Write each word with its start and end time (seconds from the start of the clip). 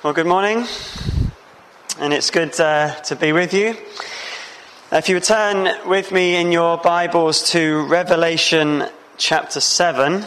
Well, 0.00 0.12
good 0.12 0.28
morning, 0.28 0.64
and 1.98 2.12
it's 2.12 2.30
good 2.30 2.58
uh, 2.60 2.94
to 3.00 3.16
be 3.16 3.32
with 3.32 3.52
you. 3.52 3.74
If 4.92 5.08
you 5.08 5.16
would 5.16 5.24
turn 5.24 5.88
with 5.88 6.12
me 6.12 6.36
in 6.36 6.52
your 6.52 6.76
Bibles 6.76 7.50
to 7.50 7.84
Revelation 7.84 8.84
chapter 9.16 9.58
7. 9.58 10.24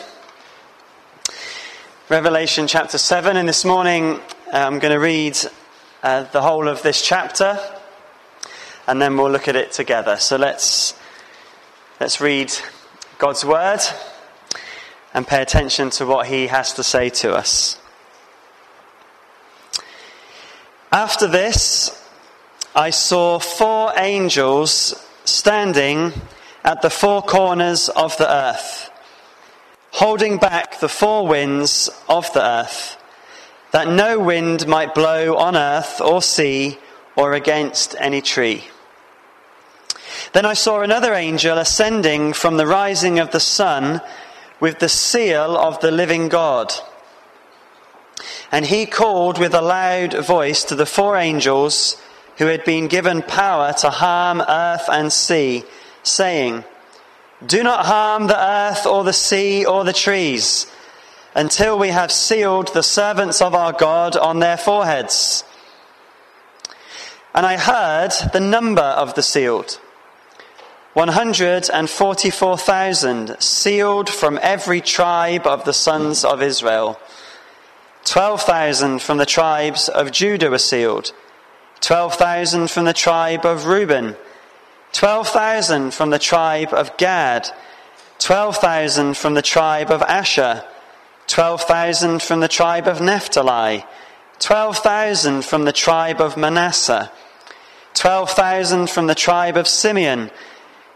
Revelation 2.10 2.68
chapter 2.68 2.97
7, 2.97 3.38
and 3.38 3.47
this 3.47 3.63
morning 3.63 4.15
uh, 4.52 4.57
I'm 4.57 4.79
going 4.79 4.91
to 4.91 4.99
read 4.99 5.38
uh, 6.03 6.23
the 6.23 6.41
whole 6.41 6.67
of 6.67 6.83
this 6.83 7.01
chapter, 7.01 7.57
and 8.88 9.01
then 9.01 9.15
we'll 9.15 9.31
look 9.31 9.47
at 9.47 9.55
it 9.55 9.71
together. 9.71 10.17
So 10.17 10.35
let's, 10.35 10.99
let's 12.01 12.19
read 12.19 12.51
God's 13.19 13.45
Word 13.45 13.79
and 15.13 15.25
pay 15.25 15.41
attention 15.41 15.91
to 15.91 16.05
what 16.05 16.27
He 16.27 16.47
has 16.47 16.73
to 16.73 16.83
say 16.83 17.07
to 17.09 17.33
us. 17.35 17.80
After 20.91 21.26
this, 21.26 21.98
I 22.76 22.90
saw 22.90 23.40
four 23.40 23.94
angels 23.95 24.94
standing 25.23 26.12
at 26.66 26.82
the 26.82 26.90
four 26.90 27.22
corners 27.22 27.88
of 27.88 28.18
the 28.18 28.30
earth, 28.30 28.91
holding 29.91 30.38
back 30.38 30.82
the 30.82 30.90
four 30.90 31.26
winds 31.26 31.90
of 32.09 32.32
the 32.34 32.46
earth, 32.46 32.98
that 33.72 33.88
no 33.88 34.20
wind 34.20 34.68
might 34.68 34.94
blow 34.94 35.38
on 35.38 35.55
earth 35.55 36.02
or 36.02 36.22
sea 36.22 36.77
or 37.16 37.34
against 37.34 37.96
any 37.98 38.21
tree. 38.21 38.66
Then 40.34 40.46
I 40.46 40.54
saw 40.54 40.82
another 40.82 41.13
angel 41.13 41.58
ascending 41.58 42.34
from 42.34 42.58
the 42.58 42.68
rising 42.68 43.18
of 43.18 43.32
the 43.32 43.40
sun 43.40 44.02
with 44.60 44.80
the 44.80 44.90
seal 44.90 45.58
of 45.58 45.80
the 45.80 45.91
living 45.91 46.27
God. 46.27 46.73
And 48.52 48.66
he 48.66 48.85
called 48.85 49.38
with 49.38 49.53
a 49.53 49.61
loud 49.61 50.13
voice 50.25 50.63
to 50.66 50.75
the 50.75 50.85
four 50.85 51.17
angels 51.17 52.01
who 52.37 52.48
had 52.48 52.65
been 52.65 52.87
given 52.87 53.21
power 53.21 53.73
to 53.73 53.90
harm 53.90 54.41
earth 54.41 54.90
and 54.90 55.12
sea, 55.12 55.63
saying, 56.04 56.63
Do 57.46 57.63
not 57.63 57.85
harm 57.85 58.27
the 58.27 58.40
earth 58.40 58.85
or 58.85 59.04
the 59.04 59.13
sea 59.13 59.65
or 59.65 59.84
the 59.84 59.93
trees 59.93 60.68
until 61.35 61.77
we 61.77 61.90
have 61.90 62.12
sealed 62.12 62.73
the 62.73 62.84
servants 62.84 63.41
of 63.41 63.55
our 63.55 63.71
God 63.71 64.18
on 64.18 64.40
their 64.40 64.57
foreheads. 64.57 65.44
And 67.34 67.46
I 67.46 67.57
heard 67.57 68.12
the 68.34 68.41
number 68.41 68.81
of 68.81 69.13
the 69.13 69.24
sealed 69.24 69.79
144,000 70.94 73.38
sealed 73.40 74.09
from 74.09 74.38
every 74.41 74.81
tribe 74.81 75.47
of 75.47 75.63
the 75.63 75.72
sons 75.72 76.25
of 76.25 76.41
Israel. 76.41 77.00
12,000 78.06 79.02
from 79.02 79.18
the 79.18 79.25
tribes 79.25 79.88
of 79.90 80.12
Judah 80.12 80.50
were 80.50 80.57
sealed, 80.57 81.13
12,000 81.81 82.69
from 82.69 82.85
the 82.85 82.94
tribe 82.94 83.46
of 83.46 83.66
Reuben, 83.66 84.16
12,000 84.94 85.94
from 85.94 86.09
the 86.09 86.19
tribe 86.19 86.74
of 86.74 86.96
Gad, 86.97 87.50
12,000 88.19 89.16
from 89.16 89.34
the 89.34 89.41
tribe 89.41 89.91
of 89.91 90.02
Asher, 90.03 90.63
12,000 91.28 92.22
from 92.22 92.40
the 92.40 92.47
tribe 92.47 92.88
of 92.88 93.02
Naphtali, 93.02 93.85
12,000 94.40 95.46
from 95.46 95.66
the 95.66 95.72
tribe 95.72 96.19
of 96.19 96.36
Manasseh, 96.36 97.12
12,000 97.94 98.90
from 98.90 99.08
the 99.08 99.16
tribe 99.16 99.58
of 99.58 99.68
Simeon, 99.68 100.31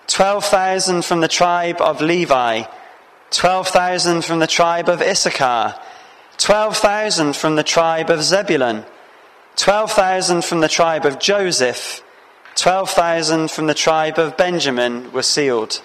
12,000 0.08 1.04
from 1.04 1.22
the 1.22 1.28
tribe 1.28 1.80
of 1.82 2.02
Levi, 2.02 2.64
12,000 3.32 4.24
from 4.24 4.40
the 4.40 4.48
tribe 4.48 4.90
of 4.90 5.02
Issachar, 5.02 5.80
12,000 6.38 7.36
from 7.36 7.56
the 7.56 7.64
tribe 7.64 8.10
of 8.10 8.24
Zebulun, 8.24 8.86
12,000 9.56 10.44
from 10.44 10.60
the 10.60 10.68
tribe 10.68 11.06
of 11.06 11.20
Joseph, 11.20 12.04
12,000 12.56 13.50
from 13.50 13.68
the 13.68 13.74
tribe 13.74 14.18
of 14.18 14.38
Benjamin 14.38 15.12
were 15.12 15.24
sealed. 15.24 15.82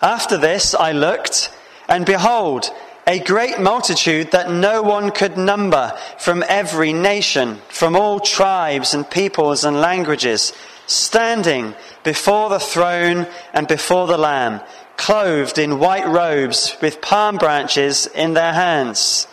After 0.00 0.36
this 0.36 0.74
I 0.74 0.92
looked, 0.92 1.50
and 1.88 2.06
behold, 2.06 2.70
a 3.06 3.18
great 3.18 3.58
multitude 3.58 4.30
that 4.32 4.50
no 4.50 4.82
one 4.82 5.10
could 5.10 5.36
number 5.38 5.96
from 6.18 6.44
every 6.46 6.92
nation, 6.92 7.58
from 7.68 7.96
all 7.96 8.20
tribes 8.20 8.92
and 8.92 9.08
peoples 9.10 9.64
and 9.64 9.80
languages, 9.80 10.52
standing 10.86 11.74
before 12.04 12.48
the 12.48 12.60
throne 12.60 13.26
and 13.52 13.66
before 13.66 14.06
the 14.06 14.18
Lamb 14.18 14.60
clothed 14.98 15.56
in 15.56 15.78
white 15.78 16.06
robes 16.06 16.76
with 16.82 17.00
palm 17.00 17.38
branches 17.38 18.06
in 18.06 18.34
their 18.34 18.52
hands, 18.52 19.26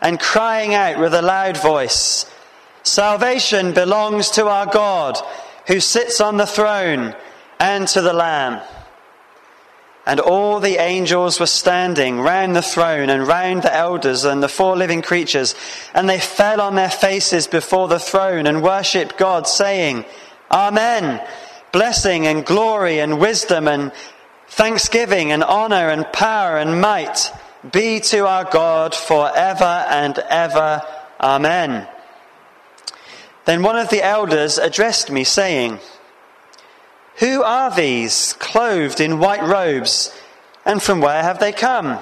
and 0.00 0.18
crying 0.18 0.72
out 0.72 0.98
with 0.98 1.12
a 1.12 1.20
loud 1.20 1.58
voice 1.58 2.24
Salvation 2.82 3.72
belongs 3.72 4.30
to 4.30 4.46
our 4.46 4.66
God 4.66 5.18
who 5.66 5.80
sits 5.80 6.20
on 6.20 6.38
the 6.38 6.46
throne 6.46 7.14
and 7.58 7.86
to 7.88 8.00
the 8.00 8.12
Lamb. 8.12 8.62
And 10.06 10.18
all 10.18 10.60
the 10.60 10.76
angels 10.80 11.38
were 11.38 11.46
standing 11.46 12.20
round 12.20 12.56
the 12.56 12.62
throne 12.62 13.10
and 13.10 13.28
round 13.28 13.62
the 13.62 13.74
elders 13.74 14.24
and 14.24 14.42
the 14.42 14.48
four 14.48 14.76
living 14.76 15.02
creatures, 15.02 15.54
and 15.94 16.08
they 16.08 16.18
fell 16.18 16.60
on 16.60 16.74
their 16.74 16.90
faces 16.90 17.46
before 17.46 17.86
the 17.86 17.98
throne 17.98 18.46
and 18.46 18.62
worshipped 18.62 19.18
God, 19.18 19.46
saying, 19.46 20.06
Amen. 20.50 21.24
Blessing 21.70 22.26
and 22.26 22.44
glory 22.44 22.98
and 22.98 23.20
wisdom 23.20 23.68
and 23.68 23.92
Thanksgiving 24.50 25.30
and 25.30 25.44
honor 25.44 25.90
and 25.90 26.12
power 26.12 26.58
and 26.58 26.80
might 26.80 27.30
be 27.70 28.00
to 28.00 28.26
our 28.26 28.42
God 28.44 28.96
forever 28.96 29.86
and 29.88 30.18
ever. 30.28 30.82
Amen. 31.20 31.86
Then 33.44 33.62
one 33.62 33.76
of 33.76 33.90
the 33.90 34.04
elders 34.04 34.58
addressed 34.58 35.08
me, 35.08 35.22
saying, 35.22 35.78
Who 37.18 37.44
are 37.44 37.72
these 37.72 38.34
clothed 38.40 39.00
in 39.00 39.20
white 39.20 39.44
robes, 39.44 40.12
and 40.66 40.82
from 40.82 41.00
where 41.00 41.22
have 41.22 41.38
they 41.38 41.52
come? 41.52 42.00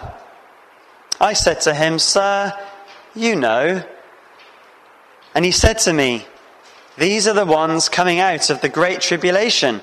I 1.20 1.34
said 1.34 1.60
to 1.62 1.74
him, 1.74 1.98
Sir, 1.98 2.54
you 3.14 3.36
know. 3.36 3.84
And 5.34 5.44
he 5.44 5.50
said 5.50 5.78
to 5.80 5.92
me, 5.92 6.26
These 6.96 7.28
are 7.28 7.34
the 7.34 7.44
ones 7.44 7.90
coming 7.90 8.20
out 8.20 8.48
of 8.48 8.62
the 8.62 8.70
great 8.70 9.02
tribulation 9.02 9.82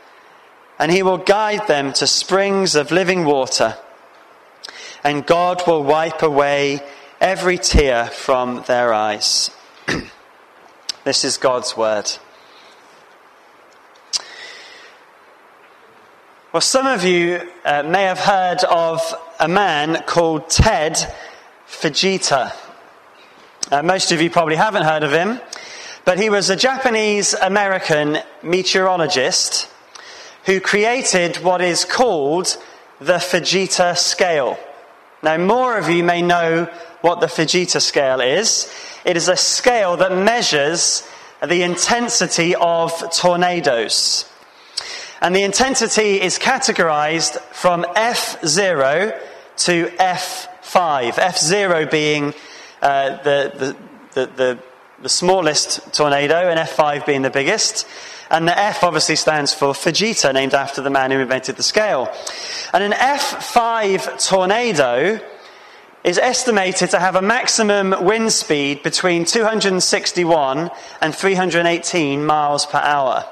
and 0.81 0.91
he 0.91 1.03
will 1.03 1.19
guide 1.19 1.67
them 1.67 1.93
to 1.93 2.07
springs 2.07 2.73
of 2.73 2.89
living 2.89 3.23
water. 3.23 3.77
And 5.03 5.23
God 5.23 5.61
will 5.67 5.83
wipe 5.83 6.23
away 6.23 6.81
every 7.21 7.59
tear 7.59 8.07
from 8.07 8.63
their 8.65 8.91
eyes. 8.91 9.51
this 11.03 11.23
is 11.23 11.37
God's 11.37 11.77
word. 11.77 12.11
Well, 16.51 16.61
some 16.61 16.87
of 16.87 17.03
you 17.03 17.47
uh, 17.63 17.83
may 17.83 18.05
have 18.05 18.19
heard 18.19 18.63
of 18.63 19.01
a 19.39 19.47
man 19.47 20.01
called 20.07 20.49
Ted 20.49 20.95
Fujita. 21.67 22.55
Uh, 23.71 23.83
most 23.83 24.11
of 24.11 24.19
you 24.19 24.31
probably 24.31 24.55
haven't 24.55 24.83
heard 24.83 25.03
of 25.03 25.11
him, 25.11 25.39
but 26.05 26.17
he 26.17 26.31
was 26.31 26.49
a 26.49 26.55
Japanese 26.55 27.35
American 27.35 28.17
meteorologist 28.41 29.70
who 30.45 30.59
created 30.59 31.37
what 31.37 31.61
is 31.61 31.85
called 31.85 32.57
the 32.99 33.17
Fujita 33.17 33.97
scale. 33.97 34.57
Now, 35.23 35.37
more 35.37 35.77
of 35.77 35.89
you 35.89 36.03
may 36.03 36.21
know 36.21 36.67
what 37.01 37.19
the 37.19 37.27
Fujita 37.27 37.81
scale 37.81 38.21
is. 38.21 38.71
It 39.05 39.17
is 39.17 39.27
a 39.27 39.35
scale 39.35 39.97
that 39.97 40.11
measures 40.11 41.07
the 41.45 41.63
intensity 41.63 42.55
of 42.55 42.91
tornadoes. 43.11 44.25
And 45.21 45.35
the 45.35 45.43
intensity 45.43 46.21
is 46.21 46.39
categorized 46.39 47.39
from 47.53 47.83
F0 47.83 49.19
to 49.57 49.85
F5. 49.85 51.13
F0 51.13 51.91
being 51.91 52.33
uh, 52.81 53.21
the, 53.23 53.75
the, 54.13 54.25
the, 54.25 54.59
the 55.01 55.09
smallest 55.09 55.93
tornado 55.93 56.49
and 56.49 56.59
F5 56.59 57.05
being 57.05 57.21
the 57.21 57.29
biggest. 57.29 57.87
And 58.31 58.47
the 58.47 58.57
F 58.57 58.81
obviously 58.85 59.17
stands 59.17 59.53
for 59.53 59.73
Fujita, 59.73 60.33
named 60.33 60.53
after 60.53 60.81
the 60.81 60.89
man 60.89 61.11
who 61.11 61.19
invented 61.19 61.57
the 61.57 61.63
scale. 61.63 62.09
And 62.71 62.81
an 62.81 62.93
F5 62.93 64.25
tornado 64.25 65.19
is 66.05 66.17
estimated 66.17 66.91
to 66.91 66.99
have 66.99 67.17
a 67.17 67.21
maximum 67.21 68.05
wind 68.05 68.31
speed 68.31 68.83
between 68.83 69.25
261 69.25 70.71
and 71.01 71.13
318 71.13 72.25
miles 72.25 72.65
per 72.65 72.77
hour. 72.77 73.25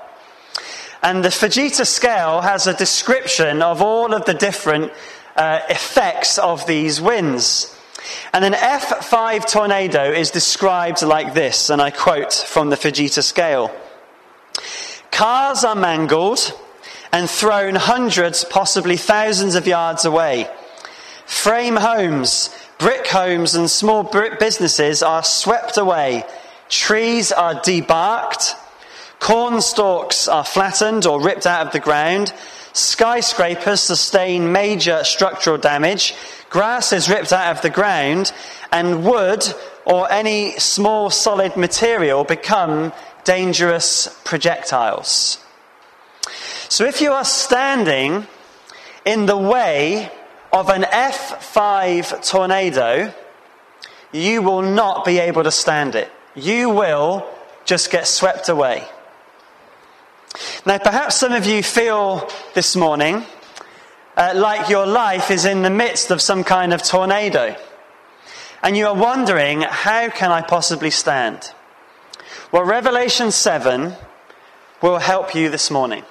And 1.01 1.23
the 1.23 1.29
Fujita 1.29 1.87
scale 1.87 2.41
has 2.41 2.67
a 2.67 2.73
description 2.73 3.61
of 3.61 3.81
all 3.81 4.13
of 4.13 4.25
the 4.25 4.33
different 4.33 4.91
uh, 5.37 5.61
effects 5.69 6.37
of 6.37 6.67
these 6.67 6.99
winds. 6.99 7.73
And 8.33 8.43
an 8.43 8.51
F5 8.51 9.49
tornado 9.49 10.11
is 10.11 10.29
described 10.29 11.01
like 11.03 11.33
this, 11.33 11.69
and 11.69 11.81
I 11.81 11.89
quote 11.89 12.33
from 12.33 12.69
the 12.69 12.75
Fujita 12.75 13.23
scale 13.23 13.73
Cars 15.19 15.65
are 15.65 15.75
mangled 15.75 16.53
and 17.11 17.29
thrown 17.29 17.75
hundreds, 17.75 18.45
possibly 18.45 18.95
thousands 18.95 19.55
of 19.55 19.67
yards 19.67 20.05
away. 20.05 20.49
Frame 21.25 21.75
homes, 21.75 22.49
brick 22.77 23.05
homes, 23.05 23.53
and 23.53 23.69
small 23.69 24.03
businesses 24.39 25.03
are 25.03 25.21
swept 25.21 25.77
away. 25.77 26.23
Trees 26.69 27.33
are 27.33 27.55
debarked. 27.55 28.55
Corn 29.19 29.59
stalks 29.59 30.29
are 30.29 30.45
flattened 30.45 31.05
or 31.05 31.21
ripped 31.21 31.45
out 31.45 31.67
of 31.67 31.73
the 31.73 31.81
ground. 31.81 32.33
Skyscrapers 32.71 33.81
sustain 33.81 34.53
major 34.53 35.03
structural 35.03 35.57
damage. 35.57 36.15
Grass 36.49 36.93
is 36.93 37.09
ripped 37.09 37.33
out 37.33 37.57
of 37.57 37.61
the 37.61 37.69
ground. 37.69 38.31
And 38.71 39.03
wood 39.03 39.43
or 39.83 40.09
any 40.09 40.57
small 40.59 41.09
solid 41.09 41.57
material 41.57 42.23
become 42.23 42.93
dangerous 43.29 44.19
projectiles. 44.25 45.37
So 46.67 46.83
if 46.85 46.99
you 46.99 47.11
are 47.11 47.23
standing 47.23 48.25
in 49.05 49.27
the 49.27 49.37
way 49.37 50.11
of 50.51 50.69
an 50.69 50.81
F5 50.81 52.27
tornado, 52.27 53.13
you 54.11 54.41
will 54.41 54.63
not 54.63 55.05
be 55.05 55.19
able 55.19 55.43
to 55.43 55.51
stand 55.51 55.93
it. 55.93 56.11
You 56.33 56.71
will 56.71 57.23
just 57.65 57.91
get 57.91 58.07
swept 58.07 58.49
away. 58.49 58.83
Now, 60.65 60.79
perhaps 60.79 61.13
some 61.15 61.33
of 61.33 61.45
you 61.45 61.61
feel 61.61 62.27
this 62.55 62.75
morning 62.75 63.25
uh, 64.17 64.33
like 64.33 64.69
your 64.69 64.87
life 64.87 65.29
is 65.29 65.45
in 65.45 65.61
the 65.61 65.69
midst 65.69 66.09
of 66.09 66.19
some 66.19 66.43
kind 66.43 66.73
of 66.73 66.81
tornado. 66.81 67.55
And 68.63 68.75
you 68.75 68.87
are 68.87 68.95
wondering, 68.95 69.61
how 69.61 70.09
can 70.09 70.31
I 70.31 70.41
possibly 70.41 70.89
stand? 70.89 71.53
Well, 72.51 72.63
Revelation 72.63 73.29
7 73.29 73.93
will 74.81 74.97
help 74.97 75.35
you 75.35 75.49
this 75.49 75.69
morning. 75.69 76.03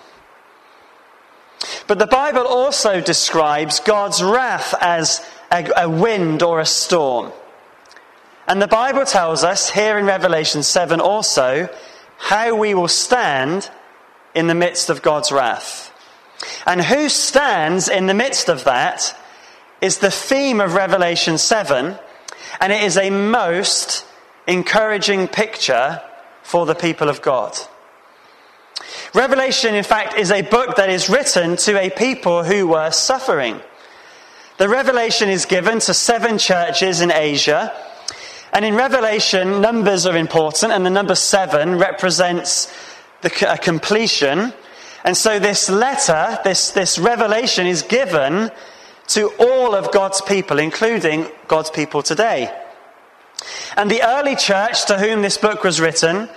But 1.88 1.98
the 1.98 2.06
Bible 2.06 2.46
also 2.46 3.00
describes 3.00 3.80
God's 3.80 4.22
wrath 4.22 4.72
as 4.80 5.20
a, 5.50 5.68
a, 5.76 5.90
wind 5.90 6.44
or 6.44 6.60
a 6.60 6.64
storm. 6.64 7.32
And 8.46 8.62
the 8.62 8.68
Bible 8.68 9.04
tells 9.04 9.42
us 9.42 9.70
here 9.70 9.98
in 9.98 10.06
Revelation 10.06 10.62
7 10.62 11.00
also 11.00 11.68
how 12.18 12.54
we 12.54 12.72
will 12.72 12.86
stand 12.86 13.68
in 14.32 14.46
the 14.46 14.54
midst 14.54 14.90
of 14.90 15.02
God's 15.02 15.32
wrath. 15.32 15.92
And 16.66 16.82
who 16.82 17.08
stands 17.08 17.88
in 17.88 18.06
the 18.06 18.14
midst 18.14 18.48
of 18.48 18.62
that 18.62 19.12
is 19.80 19.98
the 19.98 20.12
theme 20.12 20.60
of 20.60 20.74
Revelation 20.74 21.36
7, 21.36 21.98
and 22.60 22.72
it 22.72 22.82
is 22.84 22.96
a 22.96 23.10
most 23.10 24.04
encouraging 24.46 25.26
picture 25.26 26.00
for 26.48 26.64
the 26.64 26.74
people 26.74 27.10
of 27.10 27.20
God. 27.20 27.54
Revelation, 29.12 29.74
in 29.74 29.84
fact, 29.84 30.18
is 30.18 30.30
a 30.30 30.40
book 30.40 30.76
that 30.76 30.88
is 30.88 31.10
written 31.10 31.56
to 31.56 31.78
a 31.78 31.90
people 31.90 32.42
who 32.42 32.66
were 32.68 32.90
suffering. 32.90 33.60
The 34.56 34.66
revelation 34.66 35.28
is 35.28 35.44
given 35.44 35.78
to 35.80 35.92
seven 35.92 36.38
churches 36.38 37.02
in 37.02 37.12
Asia. 37.12 37.70
And 38.54 38.64
in 38.64 38.76
Revelation, 38.76 39.60
numbers 39.60 40.06
are 40.06 40.16
important, 40.16 40.72
and 40.72 40.86
the 40.86 40.90
number 40.90 41.14
seven 41.14 41.76
represents 41.76 42.72
the 43.20 43.28
completion. 43.60 44.54
And 45.04 45.14
so 45.18 45.38
this 45.38 45.68
letter, 45.68 46.38
this, 46.44 46.70
this 46.70 46.98
revelation 46.98 47.66
is 47.66 47.82
given 47.82 48.50
to 49.08 49.28
all 49.38 49.74
of 49.74 49.92
God's 49.92 50.22
people, 50.22 50.58
including 50.58 51.26
God's 51.46 51.68
people 51.68 52.02
today. 52.02 52.50
And 53.76 53.90
the 53.90 54.02
early 54.02 54.36
church 54.36 54.86
to 54.86 54.98
whom 54.98 55.22
this 55.22 55.38
book 55.38 55.64
was 55.64 55.80
written 55.80 56.28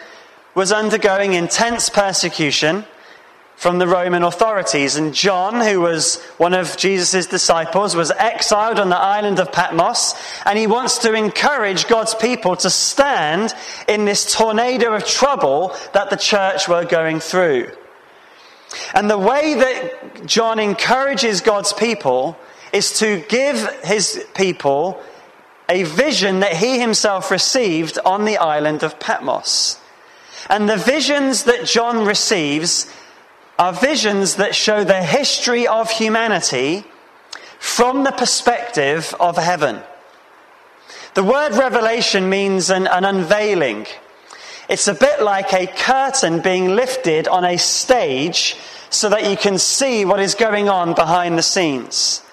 was 0.56 0.72
undergoing 0.72 1.34
intense 1.34 1.90
persecution 1.90 2.86
from 3.56 3.78
the 3.78 3.88
Roman 3.88 4.24
authorities. 4.24 4.96
And 4.96 5.14
John, 5.14 5.62
who 5.62 5.82
was 5.82 6.20
one 6.38 6.56
of 6.56 6.78
Jesus' 6.78 7.28
disciples, 7.28 7.96
was 7.96 8.10
exiled 8.10 8.80
on 8.80 8.90
the 8.90 8.98
island 8.98 9.40
of 9.40 9.52
Patmos. 9.52 10.16
And 10.46 10.58
he 10.58 10.66
wants 10.66 10.98
to 11.00 11.14
encourage 11.14 11.88
God's 11.88 12.16
people 12.16 12.56
to 12.56 12.72
stand 12.72 13.54
in 13.88 14.06
this 14.06 14.34
tornado 14.34 14.94
of 14.94 15.06
trouble 15.06 15.76
that 15.94 16.10
the 16.10 16.18
church 16.18 16.68
were 16.68 16.86
going 16.86 17.20
through. 17.20 17.70
And 18.96 19.10
the 19.10 19.18
way 19.18 19.54
that 19.54 20.26
John 20.26 20.58
encourages 20.58 21.42
God's 21.42 21.72
people 21.72 22.38
is 22.74 22.98
to 23.00 23.24
give 23.30 23.58
his 23.84 24.26
people 24.34 25.02
a 25.72 25.84
vision 25.84 26.42
that 26.42 26.58
he 26.58 26.80
himself 26.80 27.32
received 27.32 27.98
on 28.04 28.26
the 28.26 28.38
island 28.38 28.84
of 28.84 29.00
Patmos. 29.00 29.80
And 30.50 30.68
the 30.68 30.76
visions 30.76 31.46
that 31.46 31.66
John 31.66 32.06
receives 32.06 32.92
are 33.58 33.72
visions 33.72 34.36
that 34.36 34.54
show 34.54 34.84
the 34.84 35.02
history 35.02 35.66
of 35.66 35.90
humanity 35.90 36.84
from 37.58 38.04
the 38.04 38.12
perspective 38.12 39.16
of 39.18 39.38
heaven. 39.38 39.80
The 41.14 41.24
word 41.24 41.54
revelation 41.54 42.30
means 42.30 42.70
an, 42.70 42.88
an, 42.88 43.06
unveiling. 43.06 43.88
It's 44.68 44.90
a 44.90 44.94
bit 44.94 45.22
like 45.22 45.54
a 45.54 45.68
curtain 45.68 46.42
being 46.42 46.76
lifted 46.76 47.30
on 47.30 47.46
a 47.46 47.58
stage 47.58 48.58
so 48.90 49.08
that 49.08 49.30
you 49.30 49.38
can 49.38 49.58
see 49.58 50.04
what 50.04 50.20
is 50.20 50.36
going 50.36 50.68
on 50.68 50.96
behind 50.96 51.38
the 51.38 51.44
scenes. 51.44 52.24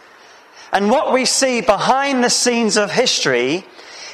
And 0.72 0.90
what 0.90 1.12
we 1.12 1.24
see 1.24 1.60
behind 1.60 2.22
the 2.22 2.30
scenes 2.30 2.76
of 2.76 2.90
history 2.90 3.64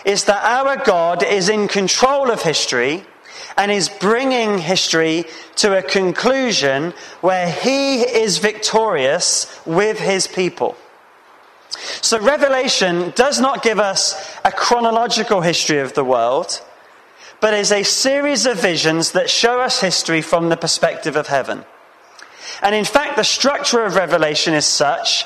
is 0.05 0.25
that 0.25 0.45
our 0.45 0.77
God 0.77 1.23
is 1.23 1.49
in 1.49 1.69
control 1.69 2.31
of 2.31 2.43
history 2.43 3.05
and 3.57 3.71
is 3.71 3.89
bringing 3.89 4.59
history 4.59 5.25
to 5.57 5.79
a 5.79 5.83
conclusion 5.83 6.93
where 7.21 7.51
he 7.51 8.03
is 8.03 8.39
victorious 8.39 9.61
with 9.65 9.99
his 9.99 10.27
people. 10.27 10.77
So, 12.03 12.21
Revelation 12.21 13.13
does 13.17 13.41
not 13.41 13.63
give 13.63 13.81
us 13.81 14.39
a 14.45 14.53
chronological 14.53 15.41
history 15.41 15.81
of 15.81 15.95
the 15.95 16.05
world, 16.05 16.63
but 17.41 17.53
is 17.53 17.73
a 17.73 17.83
series 17.83 18.47
of 18.47 18.61
visions 18.61 19.13
that 19.13 19.29
show 19.29 19.61
us 19.61 19.81
history 19.81 20.23
from 20.23 20.49
the 20.49 20.57
perspective 20.57 21.17
of 21.17 21.27
heaven. 21.27 21.65
And 22.63 22.75
in 22.75 22.85
fact, 22.85 23.17
the 23.17 23.25
structure 23.25 23.85
of 23.85 23.97
Revelation 23.97 24.55
is 24.55 24.65
such 24.65 25.25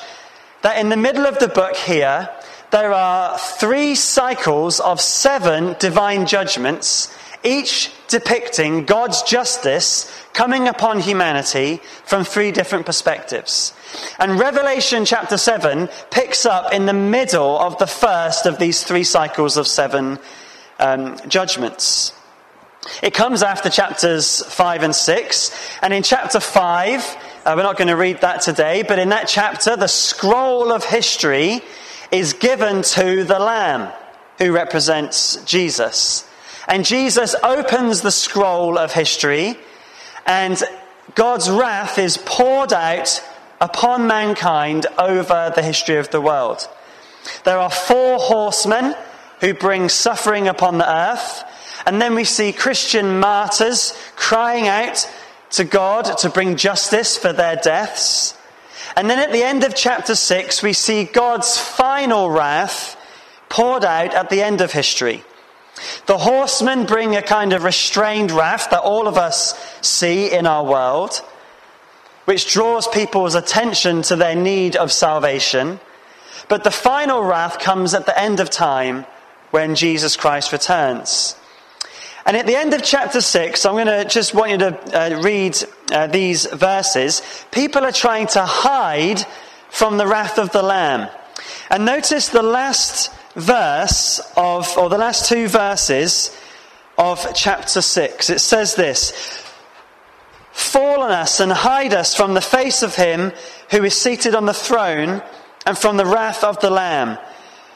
that 0.61 0.79
in 0.79 0.89
the 0.89 0.97
middle 0.97 1.25
of 1.25 1.39
the 1.39 1.47
book 1.47 1.75
here, 1.75 2.29
there 2.71 2.93
are 2.93 3.37
three 3.37 3.95
cycles 3.95 4.79
of 4.79 5.01
seven 5.01 5.75
divine 5.79 6.25
judgments 6.25 7.15
each 7.43 7.91
depicting 8.07 8.85
God's 8.85 9.23
justice 9.23 10.11
coming 10.33 10.67
upon 10.67 10.99
humanity 10.99 11.81
from 12.03 12.23
three 12.23 12.51
different 12.51 12.85
perspectives. 12.85 13.73
And 14.19 14.39
Revelation 14.39 15.05
chapter 15.05 15.37
7 15.37 15.89
picks 16.11 16.45
up 16.45 16.73
in 16.73 16.85
the 16.85 16.93
middle 16.93 17.57
of 17.57 17.77
the 17.77 17.87
first 17.87 18.45
of 18.45 18.59
these 18.59 18.83
three 18.83 19.03
cycles 19.03 19.57
of 19.57 19.67
seven 19.67 20.19
um, 20.79 21.17
judgments. 21.27 22.13
It 23.03 23.13
comes 23.13 23.43
after 23.43 23.69
chapters 23.69 24.43
5 24.45 24.83
and 24.83 24.95
6. 24.95 25.51
And 25.81 25.93
in 25.93 26.03
chapter 26.03 26.39
5, 26.39 27.17
uh, 27.49 27.55
we're 27.55 27.63
not 27.63 27.77
going 27.77 27.87
to 27.87 27.95
read 27.95 28.21
that 28.21 28.41
today, 28.41 28.83
but 28.83 28.99
in 28.99 29.09
that 29.09 29.27
chapter, 29.27 29.75
the 29.75 29.87
scroll 29.87 30.71
of 30.71 30.83
history 30.83 31.61
is 32.11 32.33
given 32.33 32.83
to 32.83 33.23
the 33.23 33.39
Lamb, 33.39 33.91
who 34.37 34.51
represents 34.51 35.43
Jesus. 35.45 36.29
And 36.67 36.85
Jesus 36.85 37.33
opens 37.41 38.01
the 38.01 38.11
scroll 38.11 38.77
of 38.77 38.93
history, 38.93 39.57
and 40.27 40.61
God's 41.15 41.49
wrath 41.49 41.97
is 41.97 42.19
poured 42.23 42.71
out 42.71 43.23
upon 43.59 44.05
mankind 44.05 44.85
over 44.99 45.51
the 45.55 45.63
history 45.63 45.97
of 45.97 46.11
the 46.11 46.21
world. 46.21 46.69
There 47.45 47.57
are 47.57 47.71
four 47.71 48.19
horsemen 48.19 48.93
who 49.41 49.55
bring 49.55 49.89
suffering 49.89 50.47
upon 50.47 50.77
the 50.77 50.87
earth, 50.87 51.43
and 51.87 51.99
then 51.99 52.13
we 52.13 52.25
see 52.25 52.53
Christian 52.53 53.19
martyrs 53.19 53.97
crying 54.15 54.67
out 54.67 55.09
to 55.51 55.63
God 55.63 56.17
to 56.19 56.29
bring 56.29 56.55
justice 56.55 57.17
for 57.17 57.33
their 57.33 57.55
deaths. 57.55 58.37
And 58.95 59.09
then 59.09 59.19
at 59.19 59.31
the 59.31 59.43
end 59.43 59.63
of 59.63 59.75
chapter 59.75 60.15
6, 60.15 60.63
we 60.63 60.73
see 60.73 61.03
God's 61.03 61.57
final 61.57 62.29
wrath 62.29 62.97
poured 63.49 63.83
out 63.83 64.13
at 64.13 64.29
the 64.29 64.41
end 64.41 64.61
of 64.61 64.71
history. 64.71 65.23
The 66.05 66.17
horsemen 66.17 66.85
bring 66.85 67.15
a 67.15 67.21
kind 67.21 67.53
of 67.53 67.63
restrained 67.63 68.31
wrath 68.31 68.69
that 68.71 68.81
all 68.81 69.07
of 69.07 69.17
us 69.17 69.53
see 69.81 70.31
in 70.31 70.45
our 70.45 70.63
world, 70.63 71.21
which 72.25 72.51
draws 72.51 72.87
people's 72.87 73.35
attention 73.35 74.01
to 74.03 74.15
their 74.15 74.35
need 74.35 74.75
of 74.75 74.91
salvation. 74.91 75.79
But 76.47 76.63
the 76.63 76.71
final 76.71 77.23
wrath 77.23 77.59
comes 77.59 77.93
at 77.93 78.05
the 78.05 78.19
end 78.19 78.39
of 78.39 78.49
time 78.49 79.05
when 79.51 79.75
Jesus 79.75 80.15
Christ 80.15 80.51
returns. 80.51 81.35
And 82.25 82.35
at 82.37 82.45
the 82.45 82.55
end 82.55 82.73
of 82.73 82.83
chapter 82.83 83.21
6, 83.21 83.65
I'm 83.65 83.73
going 83.73 83.87
to 83.87 84.05
just 84.05 84.33
want 84.33 84.51
you 84.51 84.57
to 84.57 85.15
uh, 85.17 85.21
read 85.21 85.57
uh, 85.91 86.07
these 86.07 86.45
verses. 86.45 87.21
People 87.51 87.83
are 87.85 87.91
trying 87.91 88.27
to 88.27 88.45
hide 88.45 89.25
from 89.69 89.97
the 89.97 90.07
wrath 90.07 90.37
of 90.37 90.51
the 90.51 90.61
Lamb. 90.61 91.09
And 91.69 91.85
notice 91.85 92.29
the 92.29 92.43
last 92.43 93.11
verse 93.35 94.19
of, 94.35 94.77
or 94.77 94.89
the 94.89 94.97
last 94.97 95.29
two 95.29 95.47
verses 95.47 96.35
of 96.97 97.25
chapter 97.33 97.81
6. 97.81 98.29
It 98.29 98.39
says 98.39 98.75
this 98.75 99.45
Fall 100.51 101.03
on 101.03 101.11
us 101.11 101.39
and 101.39 101.51
hide 101.51 101.93
us 101.93 102.15
from 102.15 102.33
the 102.33 102.41
face 102.41 102.83
of 102.83 102.95
him 102.95 103.31
who 103.71 103.83
is 103.83 103.95
seated 103.95 104.35
on 104.35 104.45
the 104.45 104.53
throne 104.53 105.21
and 105.65 105.77
from 105.77 105.97
the 105.97 106.05
wrath 106.05 106.43
of 106.43 106.59
the 106.59 106.69
Lamb. 106.69 107.17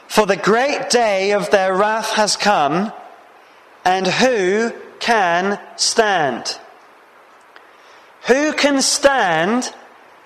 For 0.08 0.26
the 0.26 0.36
great 0.36 0.90
day 0.90 1.32
of 1.32 1.50
their 1.50 1.74
wrath 1.74 2.12
has 2.12 2.36
come, 2.36 2.92
and 3.84 4.06
who 4.06 4.72
can 5.00 5.60
stand? 5.76 6.58
Who 8.26 8.52
can 8.54 8.80
stand 8.80 9.72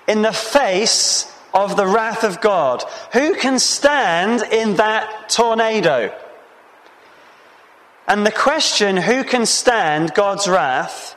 in 0.06 0.22
the 0.22 0.32
face 0.32 1.32
of 1.52 1.76
the 1.76 1.86
wrath 1.86 2.22
of 2.22 2.40
God? 2.40 2.84
Who 3.12 3.34
can 3.34 3.58
stand 3.58 4.42
in 4.52 4.76
that 4.76 5.28
tornado? 5.28 6.14
And 8.06 8.24
the 8.24 8.32
question, 8.32 8.96
who 8.96 9.24
can 9.24 9.44
stand 9.44 10.14
God's 10.14 10.48
wrath, 10.48 11.16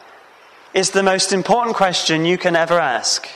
is 0.74 0.92
the 0.92 1.04
most 1.04 1.32
important 1.32 1.76
question 1.76 2.26
you 2.26 2.38
can 2.38 2.56
ever 2.56 2.80
ask. 2.80 3.28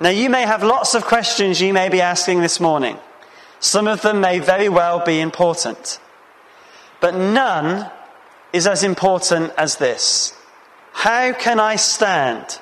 Now, 0.00 0.08
you 0.08 0.30
may 0.30 0.42
have 0.42 0.64
lots 0.64 0.94
of 0.94 1.04
questions 1.04 1.60
you 1.60 1.72
may 1.72 1.88
be 1.88 2.00
asking 2.00 2.40
this 2.40 2.58
morning. 2.58 2.98
Some 3.60 3.86
of 3.86 4.02
them 4.02 4.20
may 4.20 4.40
very 4.40 4.68
well 4.68 5.04
be 5.04 5.20
important. 5.20 6.00
But 7.02 7.16
none 7.16 7.90
is 8.52 8.66
as 8.66 8.84
important 8.84 9.52
as 9.58 9.76
this 9.76 10.32
How 10.92 11.34
can 11.34 11.60
I 11.60 11.76
stand 11.76 12.60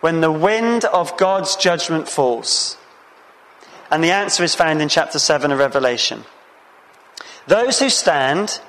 when 0.00 0.20
the 0.20 0.32
wind 0.32 0.84
of 0.86 1.16
God's 1.16 1.54
judgment 1.54 2.08
falls? 2.08 2.76
And 3.90 4.02
the 4.02 4.12
answer 4.12 4.42
is 4.42 4.54
found 4.54 4.80
in 4.80 4.88
chapter 4.88 5.18
7 5.18 5.52
of 5.52 5.58
Revelation. 5.58 6.24
Those 7.46 7.78
who 7.78 7.90
stand 7.90 8.60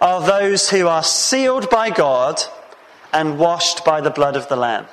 are 0.00 0.20
those 0.20 0.70
who 0.70 0.86
are 0.86 1.02
sealed 1.02 1.68
by 1.68 1.90
God 1.90 2.40
and 3.12 3.38
washed 3.38 3.84
by 3.84 4.00
the 4.00 4.10
blood 4.10 4.36
of 4.36 4.48
the 4.48 4.56
Lamb. 4.56 4.86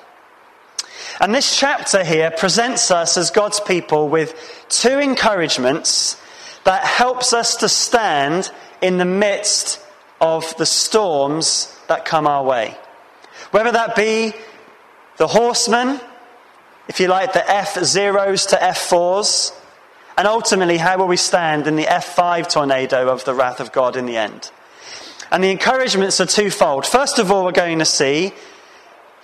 And 1.20 1.36
this 1.36 1.56
chapter 1.58 2.04
here 2.04 2.32
presents 2.32 2.90
us 2.90 3.18
as 3.18 3.30
God's 3.30 3.60
people 3.60 4.08
with 4.10 4.34
two 4.70 4.98
encouragements 5.00 6.20
that 6.64 6.84
helps 6.84 7.34
us 7.34 7.58
to 7.58 7.70
stand 7.70 8.52
in 8.82 8.98
the 8.98 9.06
midst 9.06 9.82
of 10.22 10.56
the 10.58 10.66
storms 10.66 11.76
that 11.88 12.06
come 12.06 12.28
our 12.28 12.44
way. 12.44 12.78
Whether 13.52 13.72
that 13.72 13.96
be 13.96 14.34
the 15.18 15.28
horsemen, 15.28 16.00
if 16.88 17.00
you 17.00 17.08
like, 17.08 17.34
the 17.34 17.40
F0s 17.40 18.50
to 18.50 18.56
F4s, 18.56 19.56
and 20.18 20.28
ultimately, 20.28 20.78
how 20.78 20.98
will 20.98 21.08
we 21.08 21.16
stand 21.16 21.66
in 21.66 21.78
the 21.78 21.86
F5 21.86 22.50
tornado 22.50 23.08
of 23.08 23.24
the 23.24 23.34
wrath 23.34 23.62
of 23.62 23.72
God 23.72 23.96
in 23.96 24.06
the 24.06 24.18
end? 24.18 24.52
And 25.32 25.44
the 25.44 25.50
encouragements 25.50 26.20
are 26.20 26.26
twofold. 26.26 26.86
First 26.86 27.20
of 27.20 27.32
all, 27.32 27.46
we're 27.46 27.54
going 27.54 27.80
to 27.80 27.86
see 27.86 28.34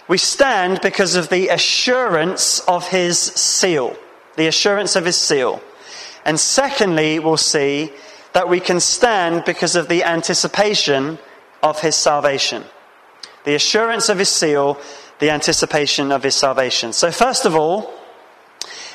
we 0.07 0.17
stand 0.17 0.81
because 0.81 1.15
of 1.15 1.29
the 1.29 1.50
assurance 1.50 2.59
of 2.62 2.88
his 2.88 3.19
seal. 3.19 3.97
The 4.38 4.47
assurance 4.47 4.95
of 4.95 5.05
his 5.05 5.17
seal. 5.17 5.62
And 6.24 6.39
secondly, 6.39 7.19
we'll 7.19 7.38
see 7.38 7.91
that 8.36 8.50
we 8.50 8.60
can 8.60 8.82
stand 8.82 9.46
because 9.46 9.77
of 9.77 9.88
the 9.88 10.04
anticipation 10.04 11.18
of 11.63 11.80
his 11.80 11.96
salvation. 11.96 12.65
The 13.46 13.56
assurance 13.56 14.10
of 14.10 14.20
his 14.20 14.27
seal, 14.27 14.77
the 15.20 15.30
anticipation 15.30 16.12
of 16.12 16.22
his 16.22 16.36
salvation. 16.36 16.92
So, 16.92 17.12
first 17.12 17.46
of 17.46 17.56
all, 17.56 17.94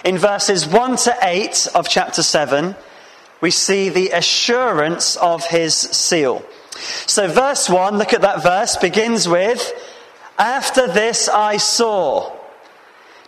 in 0.04 0.18
verses 0.18 0.66
1 0.66 0.96
to 0.96 1.16
8 1.22 1.68
of 1.74 1.88
chapter 1.88 2.22
7, 2.22 2.76
we 3.40 3.50
see 3.50 3.88
the 3.88 4.10
assurance 4.10 5.16
of 5.16 5.46
his 5.46 5.74
seal. 5.74 6.44
So, 7.06 7.26
verse 7.26 7.66
1, 7.66 7.96
look 7.96 8.12
at 8.12 8.20
that 8.20 8.42
verse, 8.42 8.76
begins 8.76 9.26
with, 9.26 9.72
After 10.38 10.86
this 10.86 11.30
I 11.30 11.56
saw. 11.56 12.30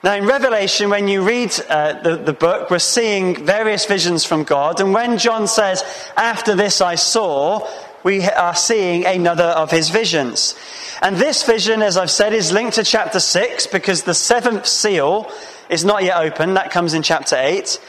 Now, 0.04 0.16
in 0.16 0.26
Revelation, 0.26 0.90
when 0.90 1.06
you 1.06 1.23
read 1.23 1.54
uh, 1.68 1.92
the, 2.02 2.16
the 2.16 2.32
book, 2.32 2.71
we're 2.71 2.80
seeing 2.80 3.47
various 3.47 3.85
visions 3.85 4.25
from 4.25 4.42
God. 4.42 4.80
And 4.80 4.92
when 4.92 5.16
John 5.16 5.47
says, 5.47 5.85
After 6.16 6.56
this 6.56 6.80
I 6.80 6.97
saw, 6.97 7.68
we 8.02 8.25
are 8.25 8.56
seeing 8.56 9.06
another 9.06 9.44
of 9.44 9.71
his 9.71 9.90
visions. 9.90 10.56
And 11.02 11.18
this 11.18 11.44
vision, 11.44 11.82
as 11.82 11.97
I've 11.97 12.11
said, 12.11 12.32
is 12.32 12.50
linked 12.50 12.75
to 12.75 12.82
chapter 12.82 13.21
6 13.21 13.68
because 13.68 14.02
the 14.02 14.12
seventh 14.14 14.66
seal 14.66 15.30
is 15.71 15.85
not 15.85 16.02
yet 16.02 16.16
open. 16.16 16.54
That 16.54 16.73
comes 16.73 16.94
in 16.94 17.04
chapter 17.04 17.37
8. 17.38 17.80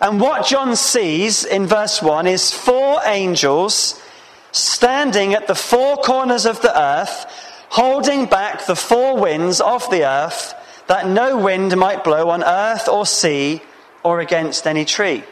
And 0.00 0.20
what 0.20 0.46
John 0.46 0.76
sees 0.76 1.44
in 1.44 1.66
verse 1.66 2.00
1 2.00 2.28
is 2.28 2.52
four 2.52 3.00
angels 3.04 4.00
standing 4.52 5.34
at 5.34 5.48
the 5.48 5.54
four 5.56 5.96
corners 5.96 6.46
of 6.46 6.62
the 6.62 6.80
earth, 6.80 7.26
holding 7.70 8.26
back 8.26 8.66
the 8.66 8.76
four 8.76 9.18
winds 9.18 9.60
of 9.60 9.88
the 9.90 10.06
earth, 10.06 10.54
that 10.88 11.08
no 11.08 11.36
wind 11.36 11.76
might 11.76 12.04
blow 12.04 12.30
on 12.30 12.42
earth 12.42 12.88
or 12.88 13.06
sea 13.06 13.62
or 14.02 14.20
against 14.20 14.66
any 14.66 14.84
tree. 14.84 15.24